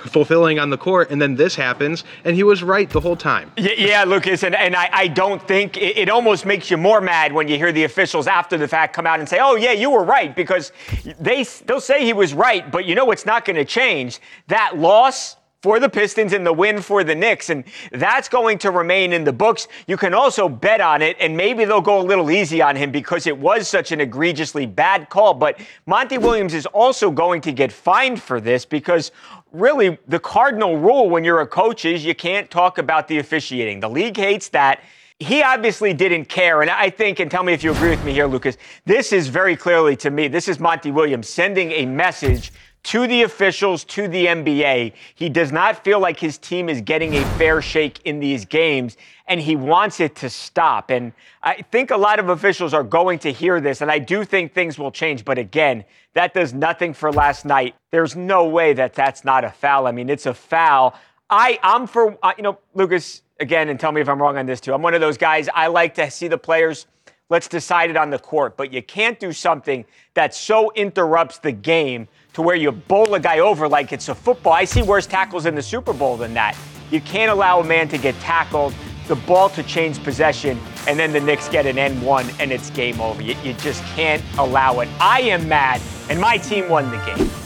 fulfilling 0.07 0.61
on 0.61 0.71
the 0.71 0.79
court. 0.79 1.11
And 1.11 1.21
then 1.21 1.35
this 1.35 1.57
happens, 1.57 2.05
and 2.25 2.37
he 2.37 2.45
was 2.45 2.63
right 2.63 2.89
the 2.89 3.01
whole 3.01 3.17
time. 3.17 3.51
Y- 3.59 3.75
Yeah, 3.77 4.05
Lucas, 4.05 4.45
and, 4.45 4.55
and 4.55 4.77
I, 4.77 4.89
I 4.93 5.09
don't 5.09 5.43
think 5.49 5.77
it, 5.77 5.97
it 5.99 6.09
almost 6.09 6.47
makes 6.47 6.71
you 6.71 6.77
more 6.77 7.01
mad 7.01 7.33
when 7.33 7.49
you 7.49 7.57
hear 7.57 7.73
the 7.73 7.83
officials 7.85 8.29
after 8.29 8.57
the 8.57 8.69
fact 8.69 8.95
come 8.95 9.07
out 9.07 9.19
and 9.19 9.29
say, 9.29 9.39
"Oh 9.41 9.57
yeah, 9.57 9.73
you 9.73 9.91
were 9.91 10.05
right," 10.05 10.37
because 10.37 10.71
they 11.19 11.43
they'll 11.67 11.81
say 11.81 12.05
he 12.05 12.13
was 12.13 12.33
right, 12.35 12.71
but 12.71 12.85
you 12.85 12.95
know 12.95 13.05
what's 13.05 13.27
not 13.27 13.45
going 13.45 13.57
to 13.57 13.65
change 13.65 14.21
that 14.47 14.79
loss. 14.79 15.37
For 15.63 15.79
the 15.79 15.91
Pistons 15.91 16.33
and 16.33 16.47
the 16.47 16.55
win 16.55 16.81
for 16.81 17.05
the 17.05 17.15
Knicks. 17.15 17.51
And 17.51 17.65
that's 17.93 18.31
going 18.31 18.57
to 18.59 18.71
remain 18.71 19.13
in 19.13 19.25
the 19.25 19.33
books. 19.33 19.69
You 19.87 19.99
can 19.99 20.15
also 20.15 20.49
bet 20.49 20.81
on 20.81 21.03
it, 21.03 21.19
and 21.21 21.37
maybe 21.37 21.67
they'll 21.67 21.83
go 21.83 22.01
a 22.01 22.03
little 22.03 22.31
easy 22.31 22.63
on 22.63 22.77
him 22.77 22.91
because 22.91 23.27
it 23.27 23.37
was 23.37 23.69
such 23.69 23.93
an 23.93 24.01
egregiously 24.01 24.65
bad 24.65 25.11
call. 25.11 25.35
But 25.35 25.61
Monty 25.85 26.17
Williams 26.17 26.55
is 26.55 26.65
also 26.67 27.11
going 27.11 27.43
to 27.43 27.53
get 27.53 27.71
fined 27.71 28.23
for 28.23 28.41
this 28.41 28.65
because 28.65 29.13
really 29.53 29.99
the 30.09 30.19
cardinal 30.19 30.79
rule 30.79 31.11
when 31.11 31.25
you're 31.25 31.43
a 31.43 31.47
coach 31.47 31.85
is 31.85 32.07
you 32.07 32.15
can't 32.15 32.51
talk 32.51 32.79
about 32.79 33.07
the 33.07 33.19
officiating. 33.19 33.81
The 33.81 33.91
league 33.91 34.17
hates 34.17 34.49
that. 34.49 34.81
He 35.19 35.43
obviously 35.43 35.93
didn't 35.93 36.31
care. 36.31 36.63
And 36.63 36.71
I 36.71 36.89
think, 36.89 37.21
and 37.21 37.31
tell 37.31 37.43
me 37.43 37.53
if 37.53 37.63
you 37.63 37.73
agree 37.73 37.91
with 37.91 38.03
me 38.03 38.15
here, 38.15 38.27
Lucas, 38.27 38.57
this 38.87 39.13
is 39.13 39.29
very 39.29 39.57
clearly 39.57 39.95
to 39.97 40.11
me, 40.11 40.29
this 40.29 40.49
is 40.49 40.59
Monty 40.59 40.91
Williams 40.91 41.29
sending 41.29 41.71
a 41.73 41.85
message 41.85 42.51
to 42.83 43.07
the 43.07 43.23
officials, 43.23 43.85
to 43.85 44.09
the 44.09 44.27
NBA. 44.27 44.93
He 45.15 45.29
does 45.29 45.53
not 45.53 45.85
feel 45.85 46.01
like 46.01 46.19
his 46.19 46.39
team 46.39 46.69
is 46.69 46.81
getting 46.81 47.15
a 47.15 47.25
fair 47.37 47.61
shake 47.61 48.01
in 48.05 48.21
these 48.21 48.45
games, 48.45 48.97
and 49.27 49.41
he 49.41 49.55
wants 49.55 50.01
it 50.01 50.17
to 50.17 50.31
stop. 50.31 50.91
And 50.91 51.13
I 51.43 51.63
think 51.71 51.91
a 51.91 51.97
lot 51.97 52.19
of 52.19 52.31
officials 52.31 52.73
are 52.73 52.83
going 52.83 53.19
to 53.21 53.33
hear 53.33 53.61
this, 53.61 53.81
and 53.81 53.91
I 53.91 53.99
do 53.99 54.25
think 54.25 54.55
things 54.55 54.79
will 54.79 54.91
change. 54.91 55.25
But 55.25 55.39
again, 55.39 55.85
that 56.15 56.33
does 56.35 56.55
nothing 56.55 56.95
for 56.95 57.13
last 57.13 57.45
night. 57.45 57.75
There's 57.91 58.17
no 58.17 58.47
way 58.47 58.73
that 58.73 58.95
that's 58.95 59.25
not 59.25 59.45
a 59.45 59.51
foul. 59.51 59.87
I 59.87 59.93
mean, 59.93 60.09
it's 60.09 60.27
a 60.27 60.35
foul. 60.35 60.95
I, 61.29 61.59
I'm 61.63 61.87
for, 61.87 62.19
uh, 62.23 62.33
you 62.37 62.43
know, 62.43 62.59
Lucas, 62.75 63.23
again, 63.39 63.69
and 63.69 63.79
tell 63.79 63.93
me 63.93 64.01
if 64.01 64.09
I'm 64.09 64.21
wrong 64.21 64.37
on 64.37 64.47
this 64.47 64.61
too. 64.61 64.73
I'm 64.75 64.83
one 64.83 64.95
of 64.95 65.01
those 65.01 65.19
guys, 65.19 65.49
I 65.55 65.69
like 65.69 65.95
to 65.95 66.11
see 66.11 66.29
the 66.29 66.39
players. 66.39 66.87
Let's 67.29 67.47
decide 67.47 67.91
it 67.91 67.97
on 67.97 68.11
the 68.11 68.19
court. 68.19 68.57
But 68.57 68.73
you 68.73 68.83
can't 68.83 69.21
do 69.21 69.33
something 69.33 69.85
that 70.15 70.35
so 70.35 70.73
interrupts 70.73 71.39
the 71.39 71.53
game 71.53 72.09
to 72.35 72.43
where 72.43 72.57
you 72.57 72.73
bowl 72.73 73.15
a 73.15 73.21
guy 73.21 73.41
over 73.41 73.69
like 73.69 73.93
it's 73.93 74.09
a 74.09 74.15
football. 74.15 74.53
I 74.53 74.65
see 74.65 74.83
worse 74.83 75.07
tackles 75.07 75.47
in 75.47 75.55
the 75.55 75.63
Super 75.63 75.93
Bowl 75.93 76.17
than 76.17 76.35
that. 76.35 76.57
You 76.91 77.01
can't 77.01 77.31
allow 77.31 77.61
a 77.61 77.65
man 77.65 77.89
to 77.89 77.99
get 77.99 78.15
tackled, 78.21 78.75
the 79.09 79.17
ball 79.17 79.49
to 79.51 79.63
change 79.63 80.03
possession, 80.03 80.59
and 80.87 80.99
then 80.99 81.13
the 81.13 81.21
Knicks 81.21 81.49
get 81.49 81.67
an 81.67 81.77
N1 81.77 82.41
and 82.41 82.53
it's 82.53 82.71
game 82.71 83.01
over. 83.01 83.23
You, 83.23 83.35
you 83.43 83.55
just 83.55 83.83
can't 83.97 84.23
allow 84.39 84.81
it. 84.81 84.89
I 85.01 85.21
am 85.23 85.49
mad, 85.49 85.81
and 86.09 86.21
my 86.21 86.37
team 86.37 86.69
won 86.69 86.91
the 86.91 86.99
game. 87.05 87.40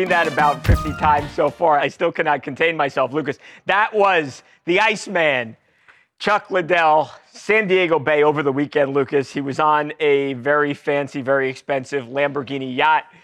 Seen 0.00 0.08
that 0.08 0.26
about 0.26 0.64
50 0.66 0.94
times 0.94 1.30
so 1.32 1.50
far. 1.50 1.78
I 1.78 1.88
still 1.88 2.10
cannot 2.10 2.42
contain 2.42 2.74
myself, 2.74 3.12
Lucas. 3.12 3.36
That 3.66 3.92
was 3.92 4.42
the 4.64 4.80
Iceman 4.80 5.58
Chuck 6.18 6.50
Liddell, 6.50 7.10
San 7.32 7.68
Diego 7.68 7.98
Bay 7.98 8.22
over 8.22 8.42
the 8.42 8.50
weekend, 8.50 8.94
Lucas. 8.94 9.30
He 9.30 9.42
was 9.42 9.60
on 9.60 9.92
a 10.00 10.32
very 10.34 10.72
fancy, 10.72 11.20
very 11.20 11.50
expensive 11.50 12.06
Lamborghini 12.06 12.74
yacht. 12.74 13.04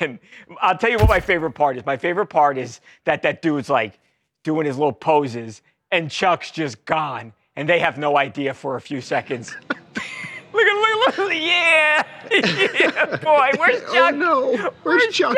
And 0.00 0.18
I'll 0.60 0.76
tell 0.76 0.90
you 0.90 0.98
what 0.98 1.08
my 1.08 1.20
favorite 1.20 1.52
part 1.52 1.76
is. 1.76 1.86
My 1.86 1.96
favorite 1.96 2.26
part 2.26 2.58
is 2.58 2.80
that 3.04 3.22
that 3.22 3.40
dude's 3.40 3.70
like 3.70 3.98
doing 4.42 4.66
his 4.66 4.76
little 4.76 4.92
poses, 4.92 5.62
and 5.92 6.10
Chuck's 6.10 6.50
just 6.50 6.84
gone, 6.84 7.32
and 7.54 7.68
they 7.68 7.78
have 7.78 7.96
no 7.96 8.18
idea 8.18 8.52
for 8.52 8.74
a 8.74 8.80
few 8.80 9.00
seconds. 9.00 9.54
look 9.68 9.78
at, 9.78 10.52
look, 10.52 10.66
look, 10.90 10.95
yeah, 11.32 12.02
yeah, 12.30 13.16
boy, 13.22 13.50
where's 13.58 13.80
Chuck? 13.92 14.14
Oh 14.14 14.16
no, 14.16 14.56
where's, 14.82 15.06
Chuck? 15.14 15.36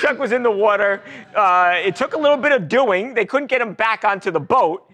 Chuck 0.00 0.18
was 0.18 0.32
in 0.32 0.42
the 0.42 0.50
water. 0.50 1.02
Uh, 1.34 1.74
it 1.76 1.96
took 1.96 2.14
a 2.14 2.18
little 2.18 2.36
bit 2.36 2.52
of 2.52 2.68
doing. 2.68 3.14
They 3.14 3.24
couldn't 3.24 3.48
get 3.48 3.60
him 3.60 3.72
back 3.74 4.04
onto 4.04 4.30
the 4.30 4.40
boat. 4.40 4.90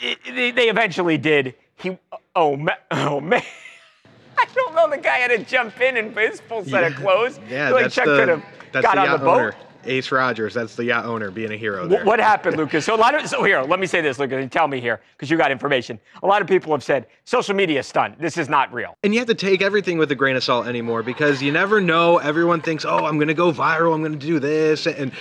It- 0.00 0.18
it- 0.26 0.54
they- 0.54 0.68
eventually 0.68 1.18
did. 1.18 1.54
He, 1.76 1.98
oh, 2.34 2.56
ma- 2.56 2.72
oh 2.90 3.20
man. 3.20 3.42
I 4.38 4.46
don't 4.54 4.74
know. 4.74 4.88
The 4.88 4.98
guy 4.98 5.16
had 5.18 5.28
to 5.28 5.38
jump 5.44 5.80
in 5.80 5.96
in 5.96 6.12
his 6.14 6.40
full 6.40 6.64
set 6.64 6.84
of 6.84 6.94
clothes. 6.96 7.40
Yeah, 7.48 7.70
like 7.70 7.84
that's 7.84 7.94
Chuck 7.94 8.04
the 8.06 8.16
could 8.18 8.28
have 8.28 8.42
got 8.72 8.94
the 8.94 9.00
on 9.00 9.10
the 9.12 9.24
boat. 9.24 9.38
owner, 9.40 9.54
Ace 9.86 10.10
Rogers. 10.12 10.54
That's 10.54 10.74
the 10.74 10.84
yacht 10.84 11.04
owner 11.04 11.30
being 11.30 11.52
a 11.52 11.56
hero. 11.56 11.86
There. 11.86 12.04
What 12.04 12.20
happened, 12.20 12.56
Lucas? 12.56 12.84
So 12.84 12.94
a 12.94 12.96
lot 12.96 13.14
of 13.14 13.28
so 13.28 13.42
here, 13.42 13.62
let 13.62 13.80
me 13.80 13.86
say 13.86 14.00
this, 14.00 14.18
Lucas, 14.18 14.42
and 14.42 14.50
tell 14.50 14.68
me 14.68 14.80
here 14.80 15.00
because 15.16 15.30
you 15.30 15.36
got 15.36 15.50
information. 15.50 15.98
A 16.22 16.26
lot 16.26 16.42
of 16.42 16.48
people 16.48 16.72
have 16.72 16.82
said 16.82 17.06
social 17.24 17.54
media 17.54 17.82
stunt. 17.82 18.18
This 18.18 18.36
is 18.36 18.48
not 18.48 18.72
real. 18.72 18.96
And 19.02 19.14
you 19.14 19.20
have 19.20 19.28
to 19.28 19.34
take 19.34 19.62
everything 19.62 19.98
with 19.98 20.10
a 20.12 20.14
grain 20.14 20.36
of 20.36 20.44
salt 20.44 20.66
anymore 20.66 21.02
because 21.02 21.42
you 21.42 21.52
never 21.52 21.80
know. 21.80 22.18
Everyone 22.18 22.60
thinks, 22.60 22.84
oh, 22.84 23.04
I'm 23.04 23.16
going 23.16 23.28
to 23.28 23.34
go 23.34 23.52
viral. 23.52 23.94
I'm 23.94 24.00
going 24.02 24.18
to 24.18 24.26
do 24.26 24.38
this. 24.38 24.86
And 24.86 25.12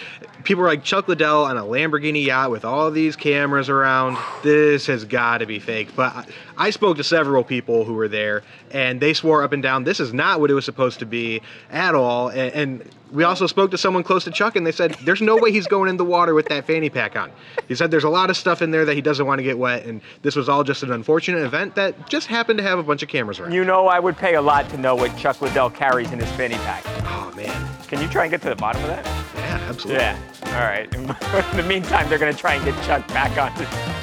people 0.43 0.63
are 0.63 0.67
like 0.67 0.83
Chuck 0.83 1.07
Liddell 1.07 1.45
on 1.45 1.57
a 1.57 1.63
Lamborghini 1.63 2.25
yacht 2.25 2.51
with 2.51 2.65
all 2.65 2.91
these 2.91 3.15
cameras 3.15 3.69
around. 3.69 4.17
This 4.43 4.85
has 4.87 5.05
got 5.05 5.39
to 5.39 5.45
be 5.45 5.59
fake. 5.59 5.95
But 5.95 6.15
I, 6.15 6.25
I 6.57 6.69
spoke 6.69 6.97
to 6.97 7.03
several 7.03 7.43
people 7.43 7.83
who 7.83 7.93
were 7.93 8.07
there 8.07 8.43
and 8.71 8.99
they 8.99 9.13
swore 9.13 9.43
up 9.43 9.53
and 9.53 9.63
down 9.63 9.83
this 9.83 9.99
is 9.99 10.13
not 10.13 10.39
what 10.39 10.51
it 10.51 10.53
was 10.53 10.65
supposed 10.65 10.99
to 10.99 11.05
be 11.05 11.41
at 11.71 11.95
all. 11.95 12.29
And, 12.29 12.53
and 12.53 12.89
we 13.15 13.23
also 13.23 13.47
spoke 13.47 13.71
to 13.71 13.77
someone 13.77 14.03
close 14.03 14.25
to 14.25 14.31
Chuck 14.31 14.55
and 14.55 14.67
they 14.67 14.71
said, 14.71 14.91
there's 15.03 15.21
no 15.21 15.37
way 15.37 15.51
he's 15.51 15.67
going 15.67 15.89
in 15.89 15.97
the 15.97 16.03
water 16.05 16.33
with 16.33 16.47
that 16.49 16.65
fanny 16.65 16.89
pack 16.89 17.15
on. 17.15 17.31
He 17.67 17.75
said 17.75 17.89
there's 17.89 18.03
a 18.03 18.09
lot 18.09 18.29
of 18.29 18.37
stuff 18.37 18.61
in 18.61 18.71
there 18.71 18.85
that 18.85 18.93
he 18.93 19.01
doesn't 19.01 19.25
want 19.25 19.39
to 19.39 19.43
get 19.43 19.57
wet. 19.57 19.85
And 19.85 20.01
this 20.21 20.35
was 20.35 20.49
all 20.49 20.63
just 20.63 20.83
an 20.83 20.91
unfortunate 20.91 21.43
event 21.43 21.75
that 21.75 22.09
just 22.09 22.27
happened 22.27 22.57
to 22.57 22.63
have 22.63 22.77
a 22.77 22.83
bunch 22.83 23.01
of 23.01 23.09
cameras 23.09 23.39
around. 23.39 23.53
You 23.53 23.63
know, 23.63 23.87
I 23.87 23.99
would 23.99 24.17
pay 24.17 24.35
a 24.35 24.41
lot 24.41 24.69
to 24.69 24.77
know 24.77 24.95
what 24.95 25.15
Chuck 25.17 25.41
Liddell 25.41 25.69
carries 25.69 26.11
in 26.11 26.19
his 26.19 26.29
fanny 26.33 26.55
pack. 26.55 26.83
Oh, 27.05 27.33
man. 27.35 27.67
Can 27.87 28.01
you 28.01 28.07
try 28.07 28.25
and 28.25 28.31
get 28.31 28.41
to 28.41 28.49
the 28.49 28.55
bottom 28.55 28.81
of 28.83 28.89
that? 28.89 29.05
Yeah, 29.35 29.69
absolutely. 29.69 30.03
Yeah. 30.03 30.19
All 30.47 30.63
right. 30.63 30.93
In 31.51 31.57
the 31.57 31.65
meantime, 31.67 32.09
they're 32.09 32.19
going 32.19 32.33
to 32.33 32.39
try 32.39 32.55
and 32.55 32.65
get 32.65 32.75
Chuck 32.83 33.07
back 33.09 33.37
on. 33.37 33.94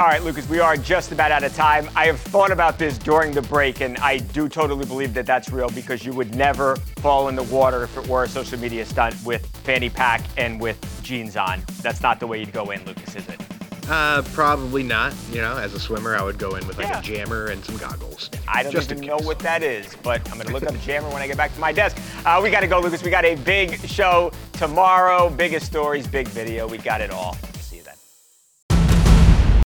All 0.00 0.06
right, 0.06 0.24
Lucas, 0.24 0.48
we 0.48 0.60
are 0.60 0.78
just 0.78 1.12
about 1.12 1.30
out 1.30 1.44
of 1.44 1.54
time. 1.54 1.86
I 1.94 2.06
have 2.06 2.18
thought 2.18 2.50
about 2.50 2.78
this 2.78 2.96
during 2.96 3.32
the 3.32 3.42
break, 3.42 3.82
and 3.82 3.98
I 3.98 4.16
do 4.16 4.48
totally 4.48 4.86
believe 4.86 5.12
that 5.12 5.26
that's 5.26 5.50
real 5.50 5.68
because 5.68 6.06
you 6.06 6.14
would 6.14 6.34
never 6.34 6.76
fall 7.02 7.28
in 7.28 7.34
the 7.36 7.42
water 7.42 7.82
if 7.82 7.94
it 7.98 8.06
were 8.06 8.24
a 8.24 8.28
social 8.28 8.58
media 8.58 8.86
stunt 8.86 9.14
with 9.26 9.44
fanny 9.58 9.90
pack 9.90 10.22
and 10.38 10.58
with 10.58 10.78
jeans 11.02 11.36
on. 11.36 11.62
That's 11.82 12.00
not 12.00 12.18
the 12.18 12.26
way 12.26 12.40
you'd 12.40 12.50
go 12.50 12.70
in, 12.70 12.82
Lucas, 12.86 13.14
is 13.14 13.28
it? 13.28 13.42
Uh, 13.90 14.22
probably 14.32 14.82
not. 14.82 15.12
You 15.32 15.42
know, 15.42 15.58
as 15.58 15.74
a 15.74 15.78
swimmer, 15.78 16.16
I 16.16 16.22
would 16.22 16.38
go 16.38 16.54
in 16.54 16.66
with 16.66 16.78
like 16.78 16.86
Yeah. 16.86 17.00
a 17.00 17.02
jammer 17.02 17.48
and 17.48 17.62
some 17.62 17.76
goggles. 17.76 18.30
I 18.48 18.62
don't 18.62 18.74
even 18.74 19.00
know 19.02 19.18
what 19.18 19.38
that 19.40 19.62
is, 19.62 19.94
but 20.02 20.26
I'm 20.30 20.36
going 20.36 20.46
to 20.46 20.52
look 20.54 20.62
up 20.62 20.80
Jammer 20.80 21.10
when 21.10 21.20
I 21.20 21.26
get 21.26 21.36
back 21.36 21.52
to 21.52 21.60
my 21.60 21.72
desk. 21.72 21.98
Uh, 22.24 22.40
we 22.42 22.50
got 22.50 22.60
to 22.60 22.66
go, 22.66 22.80
Lucas. 22.80 23.02
We 23.02 23.10
got 23.10 23.26
a 23.26 23.34
big 23.34 23.78
show 23.86 24.32
tomorrow. 24.54 25.28
Biggest 25.28 25.66
stories, 25.66 26.06
big 26.06 26.26
video. 26.28 26.66
We 26.66 26.78
got 26.78 27.02
it 27.02 27.10
all. 27.10 27.36